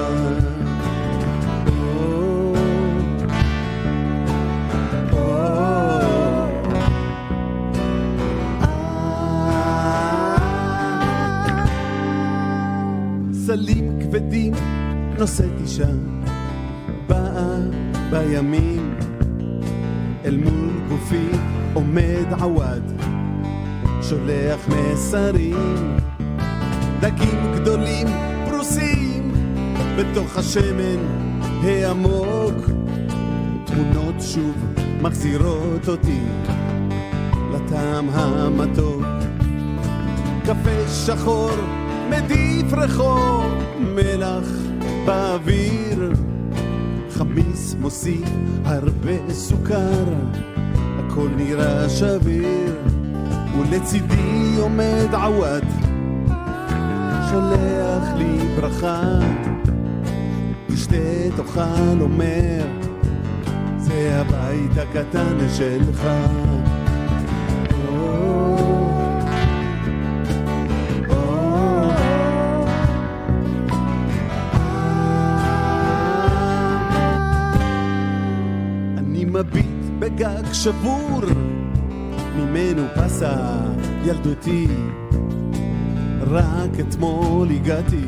נושאת 15.19 15.61
אישה 15.61 15.89
באה 17.07 17.57
בימים 18.11 18.95
אל 20.25 20.37
מול 20.37 20.71
גופי 20.89 21.29
עומד 21.75 22.33
עווד 22.41 22.93
שולח 24.03 24.69
מסרים 24.69 25.97
דגים 27.01 27.53
גדולים 27.55 28.07
פרוסים 28.49 29.33
בתוך 29.99 30.37
השמן 30.37 30.99
העמוק. 31.63 32.55
תמונות 33.65 34.15
שוב 34.21 34.57
מחזירות 35.03 35.89
אותי 35.89 36.21
לטעם 37.55 38.09
המתוק. 38.11 39.05
קפה 40.45 40.89
שחור 40.89 41.51
מדיף 42.11 42.73
רחוב 42.73 43.53
מלח 43.81 44.68
באוויר. 45.09 46.13
חמיס 47.11 47.77
מוסיף 47.81 48.29
הרבה 48.65 49.31
סוכר 49.31 50.05
הכל 50.99 51.29
נראה 51.37 51.89
שביר. 51.89 52.77
ולצידי 53.59 54.57
עומד 54.59 55.09
עווד 55.13 55.65
שולח 57.31 58.05
לי 58.17 58.39
ברכה. 58.57 59.03
תשתה 60.67 60.97
תאכל 61.37 62.01
אומר 62.01 62.67
זה 63.79 64.21
הבית 64.21 64.79
הקטן 64.79 65.37
שלך 65.57 66.09
בגג 80.49 80.55
שבור 80.55 81.21
ממנו 82.37 82.83
פסה 82.97 83.37
ילדותי. 84.05 84.67
רק 86.21 86.71
אתמול 86.81 87.51
הגעתי 87.51 88.05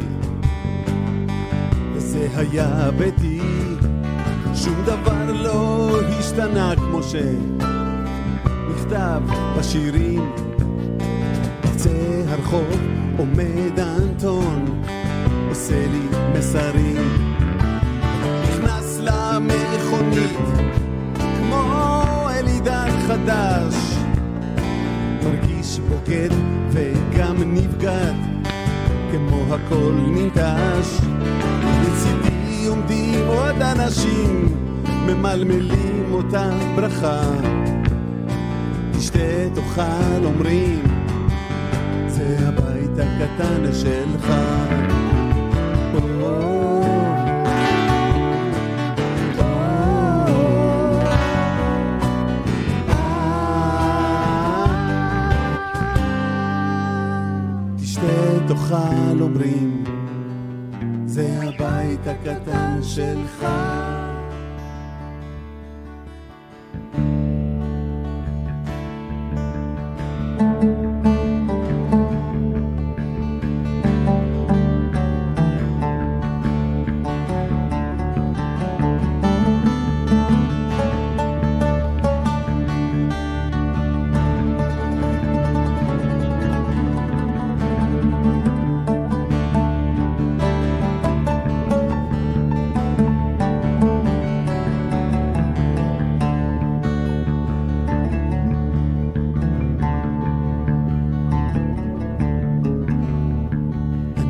וזה 1.94 2.28
היה 2.36 2.90
ביתי. 2.98 3.40
שום 4.54 4.74
דבר 4.86 5.32
לא 5.32 5.90
השתנה 6.18 6.74
כמו 6.76 7.00
שנכתב 7.02 8.12
בשירים. 9.58 10.32
בקצה 11.64 12.24
הרחוב 12.28 12.80
עומד 13.18 13.80
אנטון 13.80 14.82
עושה 15.48 15.86
לי 15.86 16.08
מסרים. 16.38 17.30
נכנס 18.48 18.98
למכונית 19.00 20.70
חדש. 23.10 23.74
מרגיש 25.24 25.78
בוגד 25.78 26.28
וגם 26.70 27.36
נבגד 27.54 28.12
כמו 29.10 29.54
הכל 29.54 29.92
ננטש. 30.06 31.00
לצידי 31.82 32.66
עומדים 32.66 33.26
עוד 33.26 33.62
אנשים 33.62 34.48
ממלמלים 35.06 36.06
אותה 36.12 36.50
ברכה. 36.76 37.22
תשתה 38.98 39.18
תאכל 39.54 40.24
אומרים 40.24 40.82
זה 42.08 42.36
הבית 42.48 42.98
הקטן 42.98 43.72
שלך 43.72 44.32
הקטן 62.26 62.82
שלך 62.82 63.46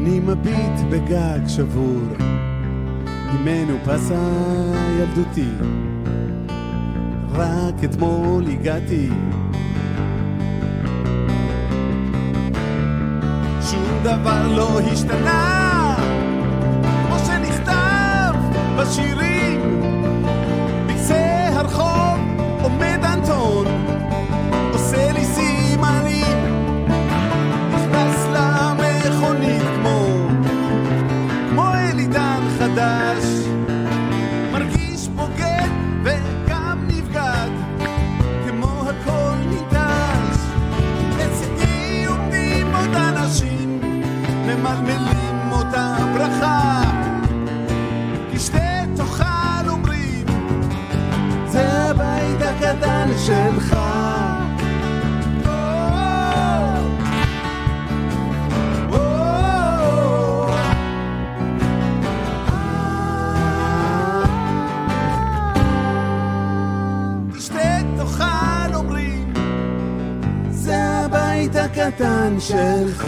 אני 0.00 0.20
מביט 0.20 0.80
בגג 0.90 1.40
שבור, 1.48 2.02
ממנו 3.32 3.76
פסה 3.84 4.22
ילדותי. 4.98 5.48
רק 7.32 7.84
אתמול 7.84 8.44
הגעתי. 8.50 9.10
שום 13.70 14.00
דבר 14.02 14.48
לא 14.56 14.80
השתנה, 14.80 15.96
כמו 16.82 17.18
שנכתב 17.18 18.34
בשירים. 18.78 19.29
שלך. 53.30 53.76
הקטן 71.80 72.36
שלך. 72.40 73.02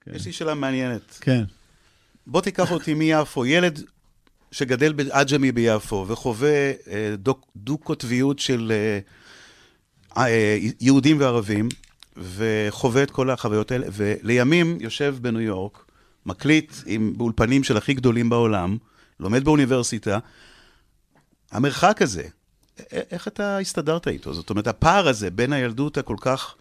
כן. 0.00 0.14
יש 0.14 0.26
לי 0.26 0.32
שאלה 0.32 0.54
מעניינת. 0.54 1.18
כן. 1.20 1.44
בוא 2.30 2.40
תיקח 2.40 2.72
אותי 2.72 2.94
מיפו, 2.94 3.46
ילד 3.46 3.82
שגדל 4.52 4.92
בעג'מי 4.92 5.52
ביפו 5.52 6.04
וחווה 6.08 6.72
אה, 6.90 7.14
דו- 7.16 7.40
דו-קוטביות 7.56 8.38
של 8.38 8.72
אה, 8.74 8.98
אה, 10.22 10.58
יהודים 10.80 11.20
וערבים, 11.20 11.68
וחווה 12.16 13.02
את 13.02 13.10
כל 13.10 13.30
החוויות 13.30 13.72
האלה, 13.72 13.86
ולימים 13.92 14.78
יושב 14.80 15.16
בניו 15.20 15.40
יורק, 15.40 15.84
מקליט 16.26 16.72
עם, 16.86 17.12
באולפנים 17.16 17.64
של 17.64 17.76
הכי 17.76 17.94
גדולים 17.94 18.28
בעולם, 18.30 18.76
לומד 19.20 19.44
באוניברסיטה. 19.44 20.18
המרחק 21.50 22.02
הזה, 22.02 22.24
איך 22.92 23.28
אתה 23.28 23.58
הסתדרת 23.58 24.08
איתו? 24.08 24.34
זאת 24.34 24.50
אומרת, 24.50 24.66
הפער 24.66 25.08
הזה 25.08 25.30
בין 25.30 25.52
הילדות 25.52 25.98
הכל 25.98 26.16
כך 26.20 26.54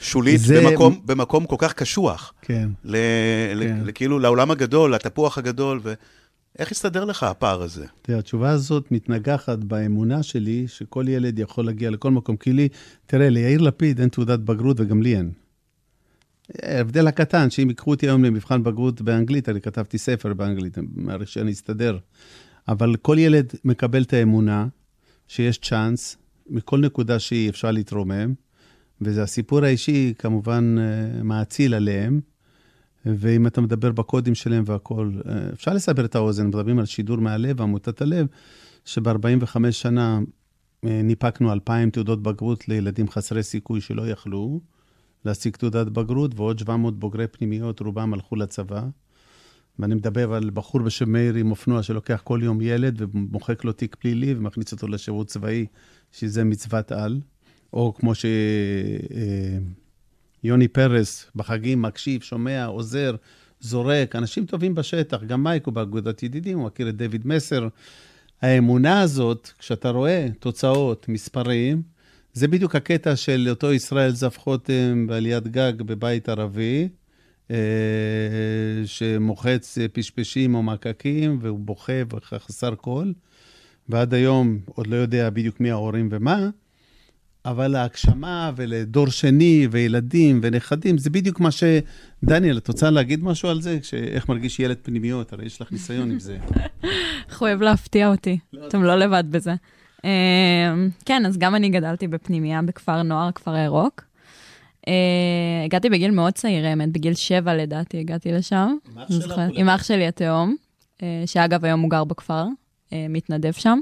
שולית, 0.00 0.40
זה- 0.40 0.60
במקום, 0.64 1.00
במקום 1.04 1.46
כל 1.46 1.56
כך 1.58 1.72
קשוח, 1.72 2.32
כן. 2.42 2.68
ל, 2.84 2.96
כן. 3.60 3.80
ל, 3.84 3.92
כאילו 3.94 4.18
לעולם 4.18 4.50
הגדול, 4.50 4.94
לתפוח 4.94 5.38
הגדול, 5.38 5.80
ואיך 6.58 6.72
הסתדר 6.72 7.04
לך 7.04 7.22
הפער 7.22 7.62
הזה? 7.62 7.86
תראה, 8.02 8.18
התשובה 8.18 8.50
הזאת 8.50 8.92
מתנגחת 8.92 9.58
באמונה 9.58 10.22
שלי 10.22 10.64
שכל 10.68 11.04
ילד 11.08 11.38
יכול 11.38 11.66
להגיע 11.66 11.90
לכל 11.90 12.10
מקום. 12.10 12.36
כי 12.36 12.52
לי, 12.52 12.68
תראה, 13.06 13.28
ליאיר 13.28 13.60
לפיד 13.60 14.00
אין 14.00 14.08
תעודת 14.08 14.38
בגרות 14.38 14.80
וגם 14.80 15.02
לי 15.02 15.16
אין. 15.16 15.30
ההבדל 16.62 17.06
הקטן, 17.06 17.50
שאם 17.50 17.68
ייקחו 17.68 17.90
אותי 17.90 18.06
היום 18.06 18.24
למבחן 18.24 18.62
בגרות 18.62 19.00
באנגלית, 19.00 19.48
אני 19.48 19.60
כתבתי 19.60 19.98
ספר 19.98 20.34
באנגלית, 20.34 20.78
אני 20.78 20.86
מעריך 20.94 21.28
שאני 21.28 21.52
אסתדר. 21.52 21.98
אבל 22.68 22.96
כל 23.02 23.16
ילד 23.18 23.52
מקבל 23.64 24.02
את 24.02 24.12
האמונה 24.12 24.66
שיש 25.28 25.58
צ'אנס, 25.58 26.16
מכל 26.50 26.78
נקודה 26.80 27.18
שהיא 27.18 27.50
אפשר 27.50 27.70
להתרומם, 27.70 28.34
וזה 29.00 29.22
הסיפור 29.22 29.64
האישי 29.64 30.14
כמובן 30.18 30.76
אה, 30.78 31.22
מאציל 31.22 31.74
עליהם. 31.74 32.20
ואם 33.06 33.46
אתה 33.46 33.60
מדבר 33.60 33.92
בקודים 33.92 34.34
שלהם 34.34 34.62
והכול, 34.66 35.22
אה, 35.28 35.48
אפשר 35.52 35.74
לסבר 35.74 36.04
את 36.04 36.14
האוזן, 36.14 36.46
מדברים 36.46 36.78
על 36.78 36.84
שידור 36.84 37.16
מהלב, 37.16 37.62
עמותת 37.62 38.02
הלב, 38.02 38.26
שב-45 38.84 39.70
שנה 39.70 40.20
אה, 40.84 41.02
ניפקנו 41.02 41.52
2,000 41.52 41.90
תעודות 41.90 42.22
בגרות 42.22 42.68
לילדים 42.68 43.08
חסרי 43.08 43.42
סיכוי 43.42 43.80
שלא 43.80 44.08
יכלו 44.08 44.60
להשיג 45.24 45.56
תעודת 45.56 45.86
בגרות, 45.86 46.32
ועוד 46.36 46.58
700 46.58 46.98
בוגרי 46.98 47.26
פנימיות, 47.26 47.80
רובם 47.80 48.14
הלכו 48.14 48.36
לצבא. 48.36 48.82
ואני 49.78 49.94
מדבר 49.94 50.34
על 50.34 50.50
בחור 50.50 50.82
בשם 50.82 51.12
מאיר 51.12 51.34
עם 51.34 51.50
אופנוע 51.50 51.82
שלוקח 51.82 52.20
כל 52.24 52.40
יום 52.42 52.60
ילד 52.60 53.02
ומוחק 53.02 53.64
לו 53.64 53.72
תיק 53.72 53.94
פלילי 53.94 54.34
ומכניס 54.34 54.72
אותו 54.72 54.88
לשירות 54.88 55.26
צבאי, 55.26 55.66
שזה 56.12 56.44
מצוות 56.44 56.92
על. 56.92 57.20
או 57.76 57.94
כמו 57.94 58.12
שיוני 60.42 60.68
פרס 60.68 61.30
בחגים 61.36 61.82
מקשיב, 61.82 62.22
שומע, 62.22 62.64
עוזר, 62.64 63.16
זורק, 63.60 64.16
אנשים 64.16 64.46
טובים 64.46 64.74
בשטח, 64.74 65.22
גם 65.24 65.44
מייק 65.44 65.66
הוא 65.66 65.74
באגודת 65.74 66.22
ידידים, 66.22 66.58
הוא 66.58 66.66
מכיר 66.66 66.88
את 66.88 66.96
דיוויד 66.96 67.26
מסר. 67.26 67.68
האמונה 68.42 69.00
הזאת, 69.00 69.50
כשאתה 69.58 69.90
רואה 69.90 70.26
תוצאות, 70.40 71.08
מספרים, 71.08 71.82
זה 72.32 72.48
בדיוק 72.48 72.74
הקטע 72.74 73.16
של 73.16 73.46
אותו 73.50 73.72
ישראל 73.72 74.10
זב 74.10 74.36
חוטם 74.36 75.06
בעליית 75.08 75.48
גג 75.48 75.82
בבית 75.82 76.28
ערבי, 76.28 76.88
אה, 77.50 77.56
שמוחץ 78.84 79.78
פשפשים 79.92 80.54
או 80.54 80.62
מקקים, 80.62 81.38
והוא 81.42 81.58
בוכה 81.58 81.92
וחסר 82.12 82.74
קול, 82.74 83.14
ועד 83.88 84.14
היום 84.14 84.58
עוד 84.66 84.86
לא 84.86 84.96
יודע 84.96 85.30
בדיוק 85.30 85.60
מי 85.60 85.70
ההורים 85.70 86.08
ומה, 86.12 86.48
אבל 87.46 87.76
ההגשמה 87.76 88.50
ולדור 88.56 89.06
שני 89.06 89.68
וילדים 89.70 90.40
ונכדים, 90.42 90.98
זה 90.98 91.10
בדיוק 91.10 91.40
מה 91.40 91.50
ש... 91.50 91.64
דניאל, 92.24 92.58
את 92.58 92.68
רוצה 92.68 92.90
להגיד 92.90 93.24
משהו 93.24 93.48
על 93.48 93.62
זה? 93.62 93.78
איך 93.92 94.28
מרגיש 94.28 94.60
ילד 94.60 94.76
פנימיות? 94.82 95.32
הרי 95.32 95.46
יש 95.46 95.60
לך 95.60 95.72
ניסיון 95.72 96.10
עם 96.10 96.18
זה. 96.18 96.38
איך 97.28 97.40
הוא 97.40 97.48
אוהב 97.48 97.62
להפתיע 97.62 98.08
אותי. 98.08 98.38
אתם 98.68 98.82
לא 98.82 98.94
לבד 98.94 99.24
בזה. 99.30 99.54
אה, 100.04 100.10
כן, 101.04 101.26
אז 101.26 101.38
גם 101.38 101.54
אני 101.54 101.68
גדלתי 101.68 102.08
בפנימייה 102.08 102.62
בכפר 102.62 103.02
נוער, 103.02 103.32
כפר 103.32 103.50
הירוק. 103.50 104.04
אה, 104.88 105.64
הגעתי 105.64 105.90
בגיל 105.90 106.10
מאוד 106.10 106.32
צעיר, 106.32 106.66
האמת, 106.66 106.92
בגיל 106.92 107.14
שבע 107.14 107.54
לדעתי 107.54 108.00
הגעתי 108.00 108.32
לשם. 108.32 108.76
עם 109.52 109.68
אח 109.68 109.82
שלי 109.82 110.06
התאום, 110.06 110.56
אה, 111.02 111.22
שאגב 111.26 111.64
היום 111.64 111.80
הוא 111.80 111.90
גר 111.90 112.04
בכפר, 112.04 112.44
אה, 112.92 113.06
מתנדב 113.08 113.52
שם. 113.52 113.78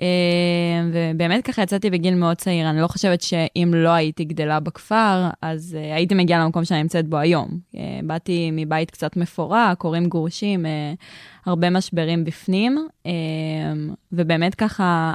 אה, 0.00 0.06
ובאמת 0.92 1.44
ככה 1.44 1.62
יצאתי 1.62 1.90
בגיל 1.90 2.14
מאוד 2.14 2.36
צעיר, 2.36 2.70
אני 2.70 2.80
לא 2.80 2.86
חושבת 2.88 3.20
שאם 3.20 3.70
לא 3.74 3.88
הייתי 3.88 4.24
גדלה 4.24 4.60
בכפר, 4.60 5.28
אז 5.42 5.76
אה, 5.80 5.94
הייתי 5.94 6.14
מגיעה 6.14 6.44
למקום 6.44 6.64
שאני 6.64 6.82
נמצאת 6.82 7.08
בו 7.08 7.16
היום. 7.16 7.58
אה, 7.76 8.00
באתי 8.02 8.50
מבית 8.52 8.90
קצת 8.90 9.16
מפורק, 9.16 9.82
הורים 9.82 10.08
גרושים, 10.08 10.66
אה, 10.66 10.94
הרבה 11.46 11.70
משברים 11.70 12.24
בפנים, 12.24 12.88
אה, 13.06 13.12
ובאמת 14.12 14.54
ככה, 14.54 15.12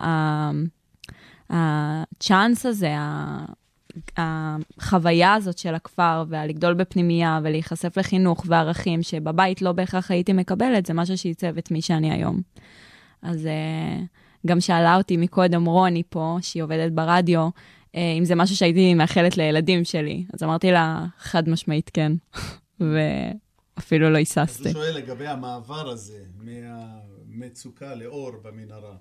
הצ'אנס 1.49 2.65
הזה, 2.65 2.95
החוויה 4.17 5.33
הזאת 5.33 5.57
של 5.57 5.75
הכפר, 5.75 6.23
והלגדול 6.29 6.73
בפנימייה, 6.73 7.39
ולהיחשף 7.43 7.97
לחינוך 7.97 8.43
וערכים 8.47 9.03
שבבית 9.03 9.61
לא 9.61 9.71
בהכרח 9.71 10.11
הייתי 10.11 10.33
מקבלת, 10.33 10.85
זה 10.85 10.93
משהו 10.93 11.17
שעיצב 11.17 11.57
את 11.57 11.71
מי 11.71 11.81
שאני 11.81 12.11
היום. 12.11 12.41
אז 13.21 13.45
אה, 13.45 14.03
גם 14.47 14.59
שאלה 14.59 14.95
אותי 14.95 15.17
מקודם 15.17 15.65
רוני 15.65 16.03
פה, 16.09 16.37
שהיא 16.41 16.63
עובדת 16.63 16.91
ברדיו, 16.91 17.49
אה, 17.95 18.13
אם 18.17 18.25
זה 18.25 18.35
משהו 18.35 18.55
שהייתי 18.55 18.93
מאחלת 18.93 19.37
לילדים 19.37 19.83
שלי. 19.83 20.25
אז 20.33 20.43
אמרתי 20.43 20.71
לה, 20.71 21.05
חד 21.17 21.49
משמעית 21.49 21.89
כן, 21.93 22.11
ואפילו 23.77 24.09
לא 24.09 24.17
היססתי. 24.17 24.71
שואל 24.71 24.95
לגבי 24.95 25.27
המעבר 25.27 25.89
הזה 25.89 26.23
מהמצוקה 26.37 27.95
לאור 27.95 28.31
במנהרה. 28.43 28.95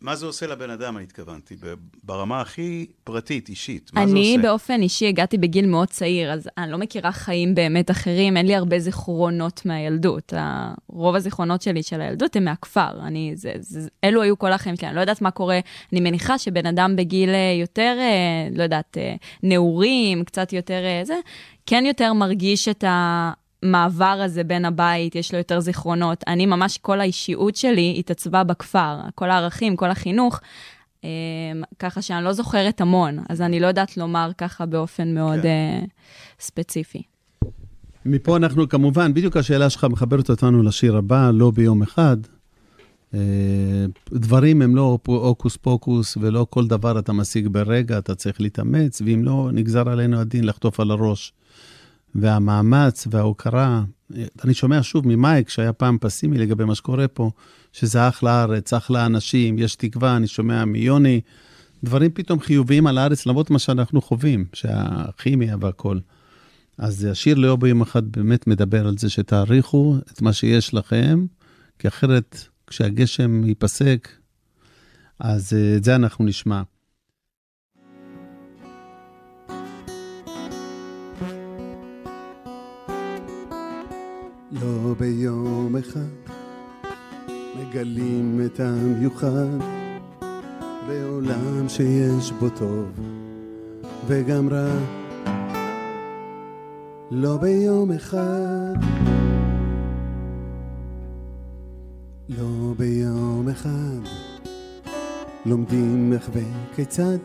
מה 0.00 0.16
זה 0.16 0.26
עושה 0.26 0.46
לבן 0.46 0.70
אדם, 0.70 0.96
אני 0.96 1.04
התכוונתי, 1.04 1.56
ברמה 2.04 2.40
הכי 2.40 2.86
פרטית, 3.04 3.48
אישית? 3.48 3.90
מה 3.94 4.06
זה 4.06 4.12
אני 4.12 4.34
עושה? 4.36 4.48
באופן 4.48 4.82
אישי 4.82 5.08
הגעתי 5.08 5.38
בגיל 5.38 5.66
מאוד 5.66 5.88
צעיר, 5.88 6.32
אז 6.32 6.48
אני 6.58 6.72
לא 6.72 6.78
מכירה 6.78 7.12
חיים 7.12 7.54
באמת 7.54 7.90
אחרים, 7.90 8.36
אין 8.36 8.46
לי 8.46 8.54
הרבה 8.54 8.78
זיכרונות 8.78 9.66
מהילדות. 9.66 10.32
ה- 10.32 10.74
רוב 10.86 11.14
הזיכרונות 11.16 11.62
שלי 11.62 11.82
של 11.82 12.00
הילדות 12.00 12.36
הם 12.36 12.44
מהכפר. 12.44 13.00
אני, 13.06 13.32
זה, 13.34 13.52
זה, 13.58 13.88
אלו 14.04 14.22
היו 14.22 14.38
כל 14.38 14.52
החיים 14.52 14.76
שלי, 14.76 14.88
אני 14.88 14.96
לא 14.96 15.00
יודעת 15.00 15.22
מה 15.22 15.30
קורה. 15.30 15.60
אני 15.92 16.00
מניחה 16.00 16.38
שבן 16.38 16.66
אדם 16.66 16.96
בגיל 16.96 17.30
אה, 17.30 17.56
יותר, 17.60 17.96
אה, 17.98 18.48
לא 18.56 18.62
יודעת, 18.62 18.98
אה, 19.00 19.14
נעורים, 19.42 20.24
קצת 20.24 20.52
יותר 20.52 20.80
זה, 21.02 21.14
כן 21.66 21.84
יותר 21.86 22.12
מרגיש 22.12 22.68
את 22.68 22.84
המעבר 23.62 24.20
הזה 24.24 24.44
בין 24.44 24.64
הבית, 24.64 25.14
יש 25.14 25.32
לו 25.32 25.38
יותר 25.38 25.60
זיכרונות. 25.60 26.24
אני 26.26 26.46
ממש, 26.46 26.78
כל 26.78 27.00
האישיות 27.00 27.56
שלי 27.56 27.96
התעצבה 27.98 28.44
בכפר, 28.44 28.98
כל 29.14 29.30
הערכים, 29.30 29.76
כל 29.76 29.90
החינוך. 29.90 30.40
Um, 31.00 31.02
ככה 31.78 32.02
שאני 32.02 32.24
לא 32.24 32.32
זוכרת 32.32 32.80
המון, 32.80 33.18
אז 33.28 33.40
אני 33.40 33.60
לא 33.60 33.66
יודעת 33.66 33.96
לומר 33.96 34.30
ככה 34.38 34.66
באופן 34.66 35.14
מאוד 35.14 35.40
כן. 35.42 35.84
uh, 35.86 35.90
ספציפי. 36.40 37.02
מפה 38.06 38.36
אנחנו 38.36 38.68
כמובן, 38.68 39.14
בדיוק 39.14 39.36
השאלה 39.36 39.70
שלך 39.70 39.84
מחברת 39.84 40.30
אותנו 40.30 40.62
לשיר 40.62 40.96
הבא, 40.96 41.30
לא 41.34 41.50
ביום 41.50 41.82
אחד. 41.82 42.16
אה, 43.14 43.20
דברים 44.12 44.62
הם 44.62 44.76
לא 44.76 44.98
הוקוס 45.06 45.56
פוקוס 45.56 46.16
ולא 46.20 46.46
כל 46.50 46.66
דבר 46.66 46.98
אתה 46.98 47.12
משיג 47.12 47.48
ברגע, 47.48 47.98
אתה 47.98 48.14
צריך 48.14 48.40
להתאמץ, 48.40 49.02
ואם 49.06 49.24
לא, 49.24 49.48
נגזר 49.52 49.88
עלינו 49.88 50.20
הדין 50.20 50.44
לחטוף 50.44 50.80
על 50.80 50.90
הראש. 50.90 51.32
והמאמץ 52.14 53.06
וההוקרה, 53.10 53.82
אני 54.44 54.54
שומע 54.54 54.82
שוב 54.82 55.08
ממייק, 55.08 55.48
שהיה 55.48 55.72
פעם 55.72 55.98
פסימי 56.00 56.38
לגבי 56.38 56.64
מה 56.64 56.74
שקורה 56.74 57.08
פה, 57.08 57.30
שזה 57.72 58.08
אחלה 58.08 58.42
ארץ, 58.42 58.72
אחלה 58.72 59.06
אנשים, 59.06 59.58
יש 59.58 59.74
תקווה, 59.74 60.16
אני 60.16 60.26
שומע 60.26 60.64
מיוני, 60.64 61.20
דברים 61.84 62.10
פתאום 62.14 62.40
חיוביים 62.40 62.86
על 62.86 62.98
הארץ, 62.98 63.26
למרות 63.26 63.50
מה 63.50 63.58
שאנחנו 63.58 64.00
חווים, 64.02 64.44
שהכימיה 64.52 65.56
והכול. 65.60 66.00
אז 66.78 67.04
השיר 67.04 67.34
לא 67.34 67.56
ביום 67.56 67.82
אחד 67.82 68.12
באמת 68.12 68.46
מדבר 68.46 68.86
על 68.86 68.98
זה 68.98 69.10
שתעריכו 69.10 69.96
את 70.12 70.22
מה 70.22 70.32
שיש 70.32 70.74
לכם, 70.74 71.26
כי 71.78 71.88
אחרת 71.88 72.44
כשהגשם 72.66 73.44
ייפסק, 73.44 74.08
אז 75.18 75.52
אה, 75.52 75.76
את 75.76 75.84
זה 75.84 75.94
אנחנו 75.94 76.24
נשמע. 76.24 76.62
לא 84.52 84.94
ביום 84.98 85.76
אחד 85.76 86.32
מגלים 87.60 88.40
את 88.46 88.60
המיוחד 88.60 89.58
בעולם 90.88 91.68
שיש 91.68 92.32
בו 92.32 92.48
טוב 92.50 92.90
וגם 94.06 94.48
רע. 94.48 94.78
לא 97.10 97.36
ביום 97.36 97.92
אחד 97.92 98.74
לא 102.28 102.74
ביום 102.78 103.48
אחד 103.48 104.00
לומדים 105.46 106.12
איך 106.12 106.30
וכיצד. 106.32 107.18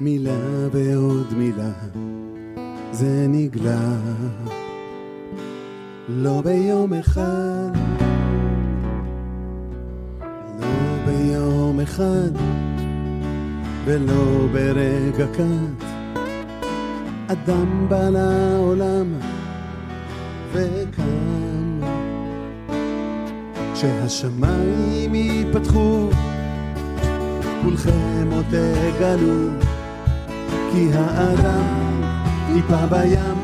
מילה 0.00 0.68
ועוד 0.72 1.34
מילה 1.34 1.72
זה 2.92 3.26
נגלה 3.28 3.96
לא 6.12 6.42
ביום 6.44 6.92
אחד. 6.92 7.76
לא 10.60 11.06
ביום 11.06 11.80
אחד. 11.80 12.30
ולא 13.84 14.46
ברגע 14.52 15.26
קט 15.32 15.84
אדם 17.26 17.88
בא 17.88 18.08
לעולם 18.08 19.06
וקם 20.52 21.80
כשהשמיים 23.74 25.14
ייפתחו 25.14 26.08
כולכם 27.62 28.28
עוד 28.32 28.44
תגלו 28.50 29.48
כי 30.72 30.88
האדם 30.94 32.02
טיפה 32.54 32.86
בים 32.86 33.40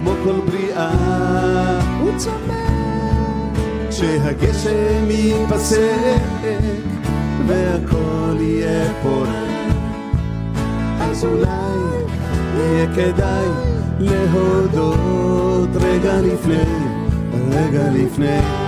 כמו 0.00 0.12
כל 0.24 0.40
בריאה 0.50 1.83
הוא 2.04 2.12
צומח 2.18 2.74
כשהגשם 3.90 5.10
ייפסק 5.10 6.20
והכל 7.46 8.36
יהיה 8.40 8.92
פורח 9.02 9.28
אז 11.00 11.24
אולי 11.24 11.48
יהיה 12.56 12.86
כדאי 12.86 13.46
להודות 13.98 15.68
רגע 15.74 16.20
לפני, 16.20 16.64
רגע 17.50 17.90
לפני 17.90 18.63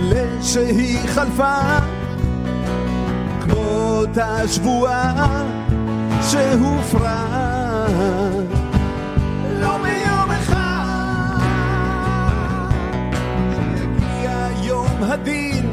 נגלה 0.00 0.42
שהיא 0.42 0.98
חלפה 1.08 1.58
כמו 3.40 3.60
אותה 3.98 4.48
שבועה 4.48 5.44
שהופרה. 6.30 7.86
לא 9.60 9.78
ביום 9.78 10.30
אחד 10.30 11.38
כשיגיע 13.50 14.48
יום 14.62 15.02
הדין 15.02 15.70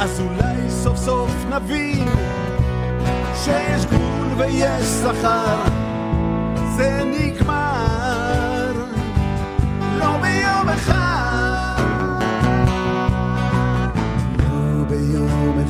אז 0.00 0.20
אולי 0.20 0.70
סוף 0.70 0.96
סוף 0.96 1.30
נבין 1.50 2.08
שיש 3.34 3.86
גבול 3.86 4.26
ויש 4.36 4.84
שכר. 4.84 5.64
זה 6.76 7.02
נגמר 7.04 7.83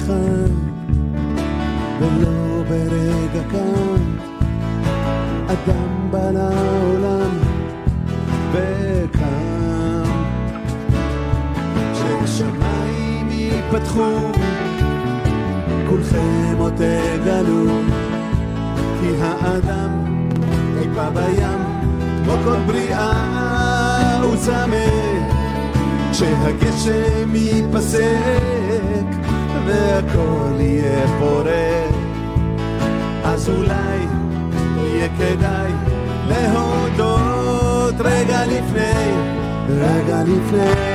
אחד 0.05 0.51
ולא 2.01 2.63
ברגע 2.69 3.43
כאן 3.51 4.03
אדם 5.47 6.11
בא 6.11 6.31
לעולם 6.31 7.31
וקם. 8.53 10.11
כשהשמיים 11.93 13.29
ייפתחו 13.31 14.33
כולכם 15.89 16.55
עוד 16.59 16.73
תגלו 16.75 17.67
כי 19.01 19.09
האדם 19.21 20.05
טיפה 20.83 21.11
בים 21.11 21.59
כמו 22.25 22.33
כל 22.45 22.57
בריאה 22.67 24.23
הוא 24.23 24.37
צמא. 24.37 24.87
כשהגשם 26.13 27.35
ייפסק 27.35 28.64
והכל 29.67 30.61
יהיה 30.61 31.07
פורח 31.19 31.95
אז 33.25 33.49
אולי 33.49 33.99
יהיה 34.77 35.09
כדאי 35.19 35.73
להודות 36.29 37.95
רגע 37.99 38.47
לפני, 38.47 39.11
רגע 39.69 40.23
לפני 40.23 40.94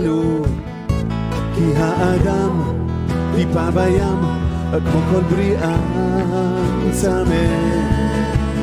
תגלו, 0.00 0.42
כי 1.54 1.64
האדם 1.76 2.62
טיפה 3.36 3.70
בים, 3.70 4.18
כמו 4.70 5.00
כל 5.10 5.20
בריאה 5.30 5.76
צמא. 6.92 7.46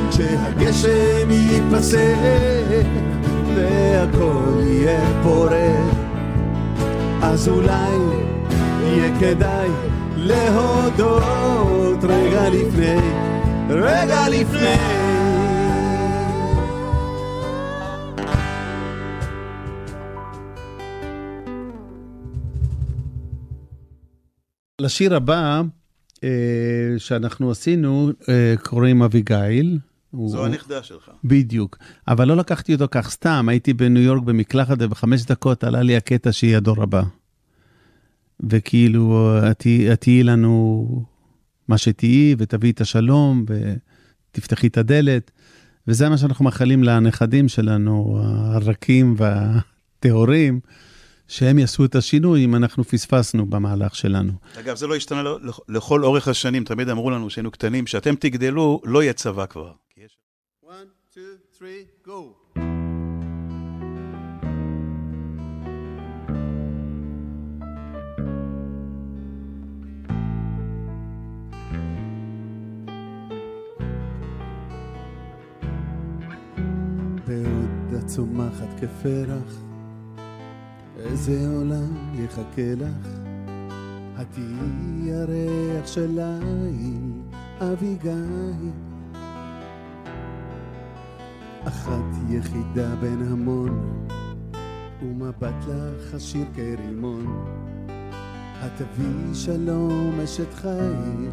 כשהגשם 0.09 1.29
ייפסק, 1.29 2.85
והכל 3.55 4.61
יהיה 4.63 4.99
פורח, 5.23 5.95
אז 7.21 7.49
אולי 7.49 7.97
יהיה 8.81 9.19
כדאי 9.19 9.69
להודות 10.15 12.03
רגע 12.03 12.49
לפני, 12.49 12.99
רגע 13.69 14.29
לפני. 14.29 14.96
לשיר 24.81 25.15
הבא 25.15 25.61
אה, 26.23 26.29
שאנחנו 26.97 27.51
עשינו, 27.51 28.09
אה, 28.29 28.55
קוראים 28.63 29.01
אביגיל. 29.01 29.79
זו 30.25 30.37
הוא- 30.37 30.45
הנכדה 30.45 30.83
שלך. 30.83 31.09
בדיוק. 31.23 31.77
אבל 32.07 32.27
לא 32.27 32.37
לקחתי 32.37 32.73
אותו 32.73 32.85
כך 32.91 33.09
סתם, 33.09 33.45
הייתי 33.49 33.73
בניו 33.73 34.01
יורק 34.03 34.23
במקלחת 34.23 34.77
ובחמש 34.79 35.25
דקות 35.25 35.63
עלה 35.63 35.81
לי 35.81 35.95
הקטע 35.97 36.31
שהיא 36.31 36.57
הדור 36.57 36.83
הבא. 36.83 37.03
וכאילו, 38.49 39.29
את 39.51 39.65
תהיי- 39.99 40.23
לנו 40.23 40.87
מה 41.67 41.77
שתהיי, 41.77 42.35
ותביאי 42.37 42.71
את 42.71 42.81
השלום, 42.81 43.45
ותפתחי 44.31 44.67
את 44.67 44.77
הדלת. 44.77 45.31
וזה 45.87 46.09
מה 46.09 46.17
שאנחנו 46.17 46.45
מאחלים 46.45 46.83
לנכדים 46.83 47.47
שלנו, 47.47 48.19
הרכים 48.23 49.15
והטהורים, 49.17 50.59
שהם 51.27 51.59
יעשו 51.59 51.85
את 51.85 51.95
השינוי 51.95 52.45
אם 52.45 52.55
אנחנו 52.55 52.83
פספסנו 52.83 53.45
במהלך 53.45 53.95
שלנו. 53.95 54.31
אגב, 54.59 54.75
זה 54.75 54.87
לא 54.87 54.95
השתנה 54.95 55.23
לא- 55.23 55.39
לכ- 55.41 55.59
לכל 55.69 56.03
אורך 56.03 56.27
השנים, 56.27 56.63
תמיד 56.63 56.89
אמרו 56.89 57.09
לנו 57.11 57.29
שהיינו 57.29 57.51
קטנים, 57.51 57.87
שאתם 57.87 58.15
תגדלו, 58.15 58.81
לא 58.85 59.03
יהיה 59.03 59.13
צבא 59.13 59.45
כבר. 59.45 59.71
כי 59.89 60.01
יש- 60.05 60.17
בעוד 60.63 60.87
את 77.99 78.05
צומחת 78.07 78.79
כפרח, 78.81 79.61
איזה 80.99 81.47
עולם 81.55 82.15
יחכה 82.15 82.73
לך? 82.77 83.07
את 84.21 84.27
תהיי 84.31 85.13
הריח 85.13 85.87
של 85.87 86.07
ליל 86.07 87.11
אביגיל. 87.61 88.71
אחת 91.67 92.29
יחידה 92.29 92.95
בין 92.95 93.27
המון, 93.31 94.07
ומבט 95.03 95.65
לך 95.67 96.13
עשיר 96.13 96.45
כרימון. 96.55 97.45
את 98.65 98.81
שלום 99.33 100.19
אשת 100.23 100.53
חיל, 100.53 101.29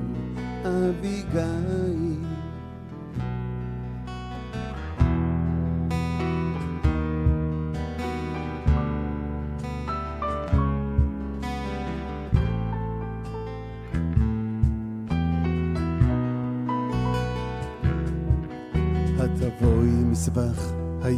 אביגיל. 0.64 2.13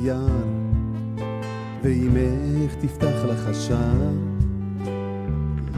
היער, 0.06 0.44
ואימך 1.82 2.74
תפתח 2.80 3.24
לך 3.28 3.54
שער, 3.54 4.12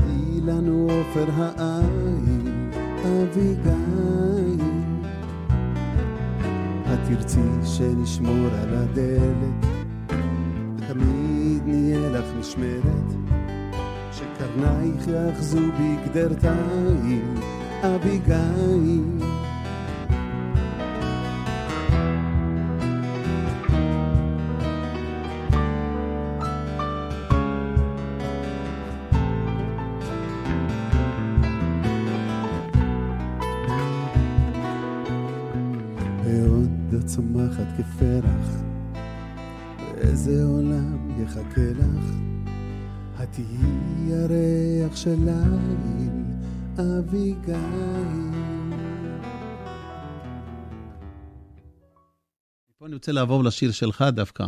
היא 0.09 0.43
לנו 0.43 0.89
עופר 0.91 1.26
העין, 1.37 2.70
אביגיל. 3.05 4.61
התרצי 6.87 7.41
שנשמור 7.64 8.49
על 8.62 8.74
הדלת, 8.74 9.66
ותמיד 10.76 11.62
נהיה 11.66 12.11
לך 12.11 12.24
משמרת, 12.41 13.35
שקרנייך 14.12 15.09
יאחזו 15.09 15.61
בגדרתיים, 15.81 17.35
אביגיל. 17.83 19.38
כפרח, 37.79 38.62
באיזה 39.95 40.45
עולם 40.45 41.22
יחכה 41.22 41.70
לך? 41.79 42.05
את 43.22 43.29
תהיי 43.33 44.22
הריח 44.22 44.97
של 44.97 45.16
ליל, 45.16 46.24
אביגיל. 46.79 47.55
פה 52.79 52.87
אני 52.87 52.95
רוצה 52.95 53.12
לעבור 53.12 53.45
לשיר 53.45 53.72
שלך 53.72 54.05
דווקא, 54.12 54.47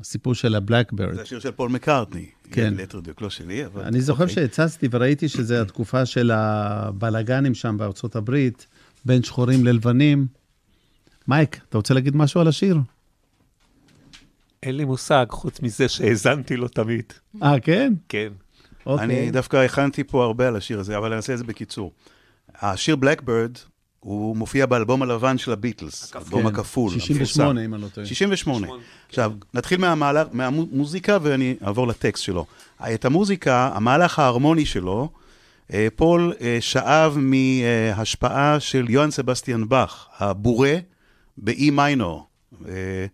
הסיפור 0.00 0.34
של 0.34 0.54
הבלקברד. 0.54 1.14
זה 1.14 1.22
השיר 1.22 1.40
של 1.40 1.50
פול 1.50 1.70
מקארטני. 1.70 2.26
כן. 2.50 2.74
ליתר 2.76 3.00
דיוק, 3.00 3.22
לא 3.22 3.30
שלי, 3.30 3.66
אבל... 3.66 3.82
אני 3.82 4.00
זוכר 4.00 4.24
אוקיי. 4.24 4.34
שהצצתי 4.34 4.88
וראיתי 4.90 5.28
שזה 5.28 5.62
התקופה 5.62 6.06
של 6.06 6.30
הבלגנים 6.30 7.54
שם 7.54 7.76
בארצות 7.78 8.16
הברית, 8.16 8.66
בין 9.04 9.22
שחורים 9.22 9.64
ללבנים. 9.64 10.26
מייק, 11.28 11.60
אתה 11.68 11.78
רוצה 11.78 11.94
להגיד 11.94 12.16
משהו 12.16 12.40
על 12.40 12.48
השיר? 12.48 12.76
אין 14.62 14.76
לי 14.76 14.84
מושג, 14.84 15.26
חוץ 15.30 15.60
מזה 15.60 15.88
שהאזנתי 15.88 16.56
לו 16.56 16.68
תמיד. 16.68 17.04
אה, 17.42 17.60
כן? 17.60 17.92
כן. 18.08 18.28
אוקיי. 18.86 19.04
אני 19.04 19.30
דווקא 19.30 19.56
הכנתי 19.56 20.04
פה 20.04 20.24
הרבה 20.24 20.48
על 20.48 20.56
השיר 20.56 20.80
הזה, 20.80 20.96
אבל 20.98 21.06
אני 21.08 21.16
אעשה 21.16 21.32
את 21.32 21.38
זה 21.38 21.44
בקיצור. 21.44 21.92
השיר 22.60 22.96
בלקברד, 22.96 23.50
הוא 24.00 24.36
מופיע 24.36 24.66
באלבום 24.66 25.02
הלבן 25.02 25.38
של 25.38 25.52
הביטלס, 25.52 26.14
האלבום 26.14 26.40
כן, 26.42 26.46
הכפול. 26.46 26.90
68, 26.90 27.48
המפורסם. 27.50 27.64
אם 27.64 27.74
אני 27.74 27.82
לא 27.82 27.88
טועה. 27.88 28.06
68. 28.06 28.66
עכשיו, 29.08 29.32
נתחיל 29.54 29.80
מהמהלך- 29.80 30.28
מהמוזיקה 30.32 31.18
ואני 31.22 31.56
אעבור 31.66 31.86
לטקסט 31.88 32.22
שלו. 32.22 32.46
את 32.94 33.04
המוזיקה, 33.04 33.70
המהלך 33.74 34.18
ההרמוני 34.18 34.66
שלו, 34.66 35.08
אה, 35.72 35.88
פול 35.96 36.32
אה, 36.40 36.58
שאב 36.60 37.16
מהשפעה 37.18 38.60
של 38.60 38.86
יוהאן 38.90 39.10
סבסטיאן 39.10 39.68
באך, 39.68 40.06
הבורה 40.18 40.74
ב 41.38 41.70
E 41.70 41.78
minor. 41.78 42.26
אה, 42.68 43.06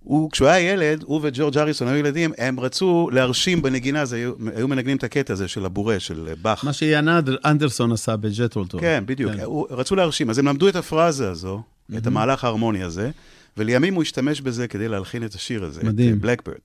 הוא, 0.00 0.30
כשהוא 0.30 0.48
היה 0.48 0.72
ילד, 0.72 1.02
הוא 1.02 1.20
וג'ורג' 1.22 1.58
הריסון 1.58 1.88
היו 1.88 1.96
ילדים, 1.96 2.32
הם 2.38 2.60
רצו 2.60 3.08
להרשים 3.12 3.62
בנגינה, 3.62 4.00
אז 4.02 4.12
היו, 4.12 4.32
היו 4.56 4.68
מנגנים 4.68 4.96
את 4.96 5.04
הקטע 5.04 5.32
הזה 5.32 5.48
של 5.48 5.64
הבורה, 5.64 6.00
של 6.00 6.28
אה, 6.28 6.34
באך. 6.42 6.64
מה 6.64 6.72
שאיאן 6.72 7.08
אנדר- 7.08 7.36
אנדרסון 7.44 7.92
עשה 7.92 8.16
בג'ת'רו 8.16 8.57
טאל. 8.57 8.80
כן, 8.80 9.02
בדיוק. 9.06 9.32
הוא- 9.44 9.66
רצו 9.70 9.96
להרשים, 9.96 10.30
אז 10.30 10.38
הם 10.38 10.48
למדו 10.48 10.68
את 10.68 10.76
הפרזה 10.76 11.30
הזו, 11.30 11.62
את 11.96 12.06
המהלך 12.06 12.44
ההרמוני 12.44 12.82
הזה, 12.82 13.10
ולימים 13.56 13.94
הוא 13.94 14.02
השתמש 14.02 14.40
בזה 14.40 14.68
כדי 14.68 14.88
להלחין 14.88 15.24
את 15.24 15.34
השיר 15.34 15.64
הזה, 15.64 15.84
מדהים. 15.84 16.14
את 16.14 16.20
Blackbird. 16.20 16.56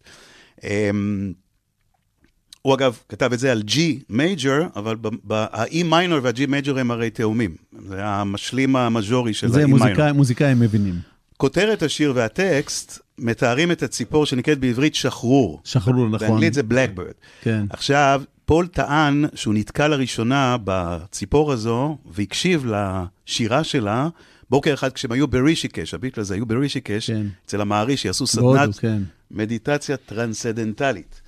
הוא 2.61 2.73
אגב 2.73 2.97
כתב 3.09 3.33
את 3.33 3.39
זה 3.39 3.51
על 3.51 3.63
G 3.67 3.77
major, 4.09 4.61
אבל 4.75 4.95
ה-E 5.29 5.83
minor 5.85 6.19
וה-G 6.23 6.47
major 6.47 6.79
הם 6.79 6.91
הרי 6.91 7.09
תאומים. 7.09 7.55
זה 7.87 8.05
המשלים 8.05 8.75
המז'ורי 8.75 9.33
של 9.33 9.47
זה 9.47 9.59
ה-E 9.59 9.67
minor. 9.67 9.87
מוזיקאים 9.87 10.15
מוזיקאים 10.15 10.59
מבינים. 10.59 10.95
כותרת 11.37 11.83
השיר 11.83 12.13
והטקסט 12.15 12.99
מתארים 13.17 13.71
את 13.71 13.83
הציפור 13.83 14.25
שנקראת 14.25 14.59
בעברית 14.59 14.95
שחרור. 14.95 15.61
שחרור, 15.63 16.09
נכון. 16.09 16.27
באנגלית 16.27 16.53
זה 16.53 16.63
Blackbird. 16.63 17.13
כן. 17.41 17.65
עכשיו, 17.69 18.21
פול 18.45 18.67
טען 18.67 19.25
שהוא 19.35 19.53
נתקל 19.53 19.87
לראשונה 19.87 20.57
בציפור 20.63 21.51
הזו, 21.51 21.97
והקשיב 22.11 22.65
לשירה 22.65 23.63
שלה, 23.63 24.07
בוקר 24.49 24.73
אחד 24.73 24.93
כשהם 24.93 25.11
היו 25.11 25.27
ברישיקש, 25.27 25.93
הביטלס 25.93 26.31
היו 26.31 26.45
ברישיקש, 26.45 27.11
כן. 27.11 27.27
אצל 27.45 27.61
המהרישי, 27.61 28.05
עשו 28.05 28.25
בהודו, 28.35 28.57
סדנת 28.57 28.75
כן. 28.75 29.01
מדיטציה 29.31 29.97
טרנסדנטלית. 29.97 31.21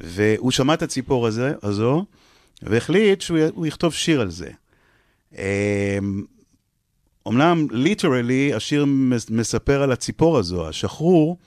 והוא 0.00 0.50
שמע 0.50 0.74
את 0.74 0.82
הציפור 0.82 1.26
הזה, 1.26 1.52
הזו, 1.62 2.04
והחליט 2.62 3.20
שהוא 3.20 3.66
יכתוב 3.66 3.94
שיר 3.94 4.20
על 4.20 4.30
זה. 4.30 4.50
אמ, 5.38 6.24
אמנם 7.28 7.66
ליטרלי 7.70 8.54
השיר 8.54 8.84
מס- 8.84 9.30
מספר 9.30 9.82
על 9.82 9.92
הציפור 9.92 10.38
הזו, 10.38 10.68
השחרור, 10.68 11.38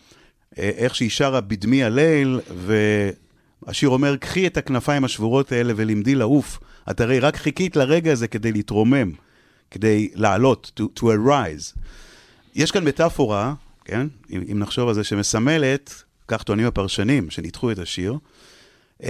אה, 0.57 0.71
איך 0.75 0.95
שהיא 0.95 1.09
שרה 1.09 1.41
בדמי 1.41 1.83
הליל, 1.83 2.39
והשיר 3.65 3.89
אומר, 3.89 4.15
קחי 4.15 4.47
את 4.47 4.57
הכנפיים 4.57 5.03
השבורות 5.03 5.51
האלה 5.51 5.73
ולמדי 5.75 6.15
לעוף. 6.15 6.59
את 6.91 7.01
הרי 7.01 7.19
רק 7.19 7.35
חיכית 7.35 7.75
לרגע 7.75 8.11
הזה 8.11 8.27
כדי 8.27 8.51
להתרומם, 8.51 9.11
כדי 9.71 10.09
לעלות, 10.15 10.71
to, 10.79 10.99
to 10.99 11.03
arise. 11.03 11.79
יש 12.55 12.71
כאן 12.71 12.83
מטאפורה, 12.83 13.53
כן, 13.85 14.07
אם, 14.31 14.43
אם 14.51 14.59
נחשוב 14.59 14.87
על 14.87 14.93
זה, 14.95 15.03
שמסמלת, 15.03 16.03
כך 16.27 16.43
טוענים 16.43 16.65
הפרשנים 16.65 17.29
שניתחו 17.29 17.71
את 17.71 17.79
השיר, 17.79 18.17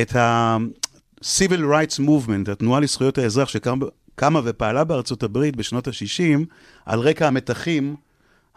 את 0.01 0.15
ה-Civil 0.15 1.61
Rights 1.71 1.99
Movement, 1.99 2.51
התנועה 2.51 2.79
לזכויות 2.79 3.17
האזרח 3.17 3.49
שקמה 3.49 4.39
ופעלה 4.43 4.83
בארצות 4.83 5.23
הברית 5.23 5.55
בשנות 5.55 5.87
ה-60, 5.87 6.39
על 6.85 6.99
רקע 6.99 7.27
המתחים 7.27 7.95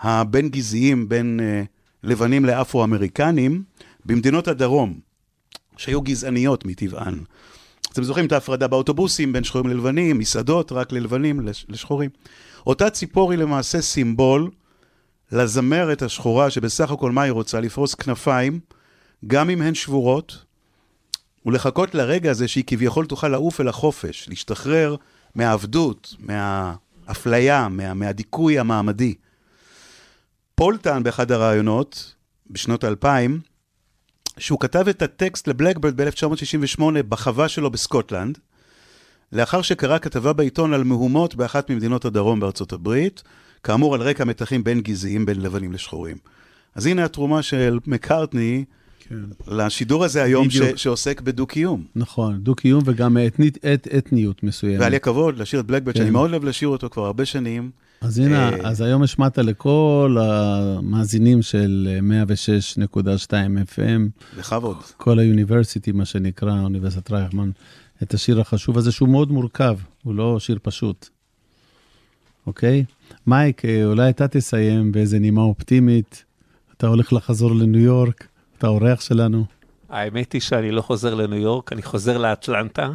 הבין-גזעיים 0.00 1.08
בין 1.08 1.40
uh, 1.40 1.66
לבנים 2.02 2.44
לאפרו-אמריקנים 2.44 3.62
במדינות 4.04 4.48
הדרום, 4.48 5.00
שהיו 5.76 6.00
גזעניות 6.02 6.64
מטבען. 6.64 7.18
אתם 7.92 8.02
זוכרים 8.02 8.26
את 8.26 8.32
ההפרדה 8.32 8.68
באוטובוסים 8.68 9.32
בין 9.32 9.44
שחורים 9.44 9.70
ללבנים, 9.70 10.18
מסעדות 10.18 10.72
רק 10.72 10.92
ללבנים, 10.92 11.40
לש- 11.40 11.66
לשחורים. 11.68 12.10
אותה 12.66 12.90
ציפור 12.90 13.30
היא 13.30 13.38
למעשה 13.38 13.80
סימבול 13.80 14.50
לזמרת 15.32 16.02
השחורה, 16.02 16.50
שבסך 16.50 16.90
הכל 16.90 17.12
מה 17.12 17.22
היא 17.22 17.32
רוצה? 17.32 17.60
לפרוס 17.60 17.94
כנפיים, 17.94 18.60
גם 19.26 19.50
אם 19.50 19.62
הן 19.62 19.74
שבורות, 19.74 20.44
ולחכות 21.46 21.94
לרגע 21.94 22.30
הזה 22.30 22.48
שהיא 22.48 22.64
כביכול 22.66 23.06
תוכל 23.06 23.28
לעוף 23.28 23.60
אל 23.60 23.68
החופש, 23.68 24.28
להשתחרר 24.28 24.96
מהעבדות, 25.34 26.14
מהאפליה, 26.18 27.68
מה, 27.68 27.94
מהדיכוי 27.94 28.58
המעמדי. 28.58 29.14
פול 30.54 30.76
טען 30.76 31.02
באחד 31.02 31.32
הראיונות, 31.32 32.14
בשנות 32.50 32.84
האלפיים, 32.84 33.40
שהוא 34.38 34.60
כתב 34.60 34.88
את 34.88 35.02
הטקסט 35.02 35.48
לבלקברד 35.48 36.00
ב-1968 36.00 36.82
בחווה 37.08 37.48
שלו 37.48 37.70
בסקוטלנד, 37.70 38.38
לאחר 39.32 39.62
שקרא 39.62 39.98
כתבה 39.98 40.32
בעיתון 40.32 40.74
על 40.74 40.84
מהומות 40.84 41.34
באחת 41.34 41.70
ממדינות 41.70 42.04
הדרום 42.04 42.40
בארצות 42.40 42.72
הברית, 42.72 43.22
כאמור 43.62 43.94
על 43.94 44.00
רקע 44.00 44.24
מתחים 44.24 44.64
בין 44.64 44.80
גזעיים 44.80 45.26
בין 45.26 45.40
לבנים 45.40 45.72
לשחורים. 45.72 46.16
אז 46.74 46.86
הנה 46.86 47.04
התרומה 47.04 47.42
של 47.42 47.78
מקארטני 47.86 48.64
כן. 49.08 49.14
לשידור 49.48 50.04
הזה 50.04 50.22
היום 50.22 50.50
ש-. 50.50 50.60
שעוסק 50.76 51.20
בדו-קיום. 51.20 51.84
נכון, 51.96 52.38
דו-קיום 52.38 52.82
וגם 52.86 53.16
אתנית, 53.26 53.58
את, 53.64 53.88
אתניות 53.98 54.42
מסוימת. 54.42 54.78
והיה 54.78 54.90
לי 54.90 54.96
הכבוד 54.96 55.38
לשיר 55.38 55.60
את 55.60 55.66
בלקברד, 55.66 55.94
כן. 55.94 56.00
שאני 56.00 56.10
מאוד 56.10 56.30
אוהב 56.30 56.44
לשיר 56.44 56.68
אותו 56.68 56.90
כבר 56.90 57.06
הרבה 57.06 57.24
שנים. 57.24 57.70
אז 58.00 58.18
הנה, 58.18 58.48
אה, 58.48 58.68
אז 58.68 58.80
היום 58.80 59.02
השמעת 59.02 59.38
לכל 59.38 60.16
המאזינים 60.20 61.42
של 61.42 61.98
106.2 62.90 63.30
FM, 63.74 64.22
בכבוד. 64.38 64.76
כל 64.96 65.18
האוניברסיטי, 65.18 65.92
מה 65.92 66.04
שנקרא, 66.04 66.60
אוניברסיטת 66.60 67.10
רייכמן, 67.10 67.50
את 68.02 68.14
השיר 68.14 68.40
החשוב 68.40 68.78
הזה, 68.78 68.92
שהוא 68.92 69.08
מאוד 69.08 69.32
מורכב, 69.32 69.78
הוא 70.02 70.14
לא 70.14 70.40
שיר 70.40 70.58
פשוט. 70.62 71.08
אוקיי? 72.46 72.84
מייק, 73.26 73.64
אה, 73.64 73.84
אולי 73.84 74.10
אתה 74.10 74.28
תסיים 74.28 74.92
באיזה 74.92 75.18
נימה 75.18 75.42
אופטימית. 75.42 76.24
אתה 76.76 76.86
הולך 76.86 77.12
לחזור 77.12 77.54
לניו 77.54 77.80
יורק, 77.80 78.26
אתה 78.62 78.68
האורח 78.68 79.00
שלנו. 79.00 79.44
האמת 79.88 80.32
היא 80.32 80.40
שאני 80.40 80.70
לא 80.70 80.82
חוזר 80.82 81.14
לניו 81.14 81.38
יורק, 81.38 81.72
אני 81.72 81.82
חוזר 81.82 82.18
לאטלנטה, 82.18 82.90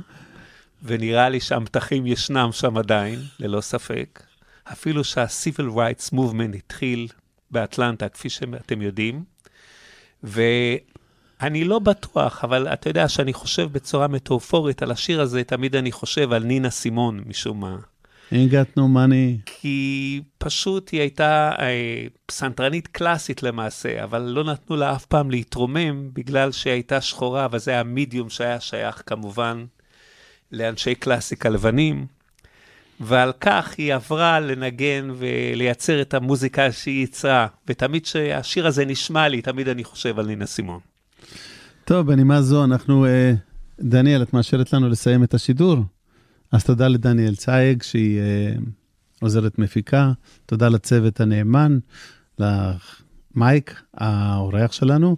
ונראה 0.83 1.29
לי 1.29 1.39
שהמתחים 1.39 2.07
ישנם 2.07 2.49
שם 2.51 2.77
עדיין, 2.77 3.19
ללא 3.39 3.61
ספק. 3.61 4.23
אפילו 4.71 5.03
שה-Civil 5.03 5.75
Rights 5.75 6.13
Movement 6.13 6.55
התחיל 6.55 7.07
באטלנטה, 7.51 8.09
כפי 8.09 8.29
שאתם 8.29 8.81
יודעים. 8.81 9.23
ואני 10.23 11.63
לא 11.63 11.79
בטוח, 11.79 12.43
אבל 12.43 12.67
אתה 12.67 12.89
יודע 12.89 13.09
שאני 13.09 13.33
חושב 13.33 13.69
בצורה 13.71 14.07
מטאופורית 14.07 14.83
על 14.83 14.91
השיר 14.91 15.21
הזה, 15.21 15.43
תמיד 15.43 15.75
אני 15.75 15.91
חושב 15.91 16.33
על 16.33 16.43
נינה 16.43 16.69
סימון, 16.69 17.23
משום 17.25 17.59
מה. 17.59 17.77
Ain't 18.31 18.51
got 18.51 18.77
no 18.77 18.81
money. 18.81 19.41
כי 19.45 20.21
פשוט 20.37 20.89
היא 20.89 21.01
הייתה 21.01 21.51
אה, 21.59 22.07
פסנתרנית 22.25 22.87
קלאסית 22.87 23.43
למעשה, 23.43 24.03
אבל 24.03 24.21
לא 24.21 24.43
נתנו 24.43 24.75
לה 24.75 24.95
אף 24.95 25.05
פעם 25.05 25.31
להתרומם 25.31 26.09
בגלל 26.13 26.51
שהיא 26.51 26.73
הייתה 26.73 27.01
שחורה, 27.01 27.47
וזה 27.51 27.71
היה 27.71 27.83
מידיום 27.83 28.29
שהיה 28.29 28.59
שייך 28.59 29.03
כמובן 29.05 29.65
לאנשי 30.51 30.95
קלאסיקה 30.95 31.49
לבנים. 31.49 32.05
ועל 32.99 33.31
כך 33.41 33.75
היא 33.77 33.93
עברה 33.93 34.39
לנגן 34.39 35.11
ולייצר 35.17 36.01
את 36.01 36.13
המוזיקה 36.13 36.71
שהיא 36.71 37.03
יצרה. 37.03 37.47
ותמיד 37.67 38.03
כשהשיר 38.03 38.67
הזה 38.67 38.85
נשמע 38.85 39.27
לי, 39.27 39.41
תמיד 39.41 39.69
אני 39.69 39.83
חושב 39.83 40.19
על 40.19 40.25
נינה 40.25 40.45
סימון. 40.45 40.79
טוב, 41.85 42.07
בנימה 42.07 42.41
זו, 42.41 42.63
אנחנו... 42.63 43.05
אה, 43.05 43.33
דניאל, 43.79 44.21
את 44.21 44.33
מאשרת 44.33 44.73
לנו 44.73 44.89
לסיים 44.89 45.23
את 45.23 45.33
השידור? 45.33 45.77
אז 46.51 46.63
תודה 46.63 46.87
לדניאל 46.87 47.35
צייג, 47.35 47.83
שהיא 47.83 48.19
אה, 48.19 48.55
עוזרת 49.21 49.59
מפיקה. 49.59 50.11
תודה 50.45 50.69
לצוות 50.69 51.21
הנאמן, 51.21 51.77
למייק, 52.39 53.81
האורח 53.93 54.71
שלנו, 54.71 55.17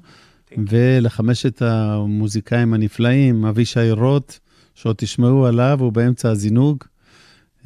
ולחמשת 0.70 1.62
המוזיקאים 1.62 2.74
הנפלאים, 2.74 3.46
אבישי 3.46 3.92
רוט, 3.92 4.34
שעוד 4.76 4.96
תשמעו 5.00 5.46
עליו, 5.46 5.78
הוא 5.82 5.94
באמצע 5.94 6.30
הזינוג. 6.30 6.84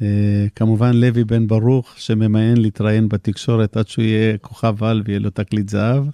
אה, 0.02 0.46
כמובן 0.54 0.96
לוי 0.96 1.24
בן 1.24 1.46
ברוך, 1.46 1.94
שממיין 1.96 2.56
להתראיין 2.56 3.08
בתקשורת 3.08 3.76
עד 3.76 3.88
שהוא 3.88 4.04
יהיה 4.04 4.38
כוכב 4.38 4.84
על 4.84 5.02
ויהיה 5.04 5.18
לו 5.18 5.30
תקליט 5.30 5.68
זהב, 5.68 6.04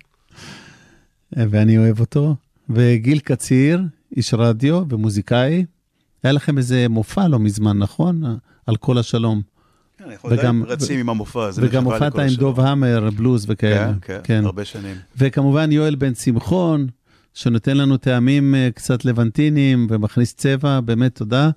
ואני 1.33 1.79
אוהב 1.79 2.01
אותו. 2.01 2.37
וגיל 2.71 3.19
קציר, 3.19 3.83
איש 4.17 4.35
רדיו 4.35 4.85
ומוזיקאי. 4.91 5.65
היה 6.23 6.33
לכם 6.33 6.59
איזה 6.59 6.89
מופע 6.89 7.29
לא 7.29 7.39
מזמן, 7.39 7.79
נכון? 7.79 8.23
על 8.67 8.77
כל 8.77 8.99
השלום. 8.99 9.43
כן, 9.99 10.11
אנחנו 10.11 10.31
עדיין 10.31 10.63
רצים 10.67 11.01
עם 11.01 11.09
המופע 11.09 11.45
הזה. 11.45 11.63
וגם 11.65 11.85
הופעת 11.85 12.19
עם. 12.19 12.29
דוב 12.29 12.61
המר, 12.61 13.09
בלוז 13.17 13.47
וכאלה. 13.49 13.93
כן, 14.03 14.21
כן, 14.25 14.45
הרבה 14.45 14.65
שנים. 14.65 14.97
וכמובן 15.17 15.73
יואל 15.73 15.95
בן 15.95 16.15
שמחון, 16.15 16.87
שנותן 17.35 17.77
לנו 17.77 17.97
טעמים 17.97 18.55
אה, 18.55 18.69
קצת 18.75 19.05
לבנטיניים 19.05 19.87
ומכניס 19.91 20.35
צבע, 20.35 20.81
באמת 20.81 21.15
תודה. 21.15 21.51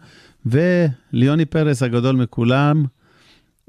וליוני 0.45 1.45
פרס 1.45 1.83
הגדול 1.83 2.15
מכולם, 2.15 2.85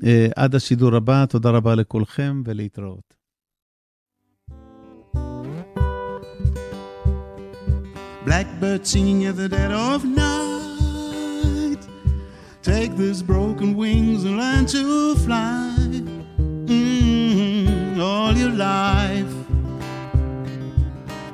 אה, 0.05 0.27
עד 0.37 0.55
השידור 0.55 0.97
הבא, 0.97 1.25
תודה 1.29 1.51
רבה 1.51 1.75
לכולכם 1.75 2.43
ולהתראות. 2.45 3.15
Blackbird 8.27 8.87
singing 8.87 9.21
at 9.27 9.37
the 9.37 9.49
dead 9.51 9.71
of 9.71 10.03
night. 10.05 10.44
Take 12.65 12.97
these 12.97 13.23
broken 13.23 13.77
wings 13.77 14.25
and 14.25 14.39
learn 14.39 14.65
to 14.69 15.15
fly. 15.17 15.77
Mm, 16.65 18.01
all 18.01 18.33
your 18.33 18.53
life, 18.53 19.35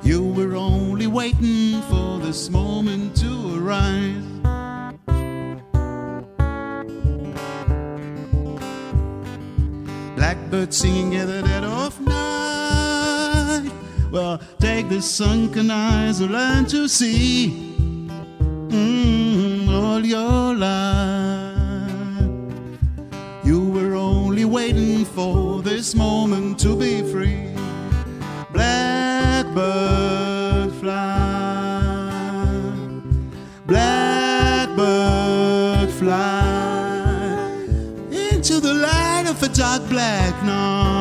you 0.03 0.24
were 0.24 0.57
only 0.57 1.07
waiting 1.07 1.83
for 1.83 2.18
this 2.18 2.51
moment 2.51 3.16
to 3.18 3.62
arise. 3.62 4.24
Blackbird 10.16 10.74
singing 10.74 11.14
at 11.14 11.28
the 11.28 11.43
dead 11.43 11.62
of 11.62 12.01
night. 12.01 13.70
Well, 14.11 14.41
take 14.59 14.89
the 14.89 15.01
sunken 15.01 15.70
eyes 15.70 16.18
and 16.18 16.33
learn 16.33 16.66
to 16.66 16.89
see 16.89 17.76
mm, 18.09 19.20
all 20.01 20.07
your 20.07 20.55
life. 20.55 21.57
You 23.45 23.69
were 23.71 23.95
only 23.95 24.47
waiting 24.47 25.05
for 25.05 25.63
this 25.63 25.95
moment 25.95 26.59
to 26.61 26.75
be 26.77 27.03
free. 27.11 27.49
Blackbird 28.53 29.53
fly, 30.81 32.51
blackbird 33.67 34.71
fly 35.91 37.51
into 38.11 38.61
the 38.61 38.75
light 38.75 39.27
of 39.29 39.43
a 39.43 39.49
dark 39.49 39.87
black 39.89 40.35
night. 40.45 41.00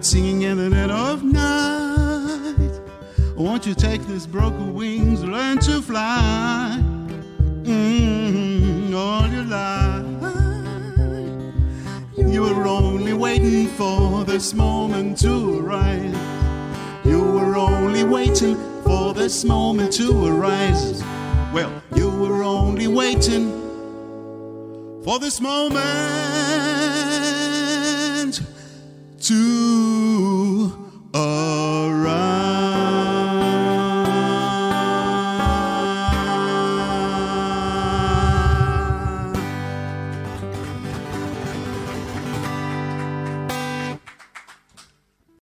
could 0.00 0.06
see 0.06 0.29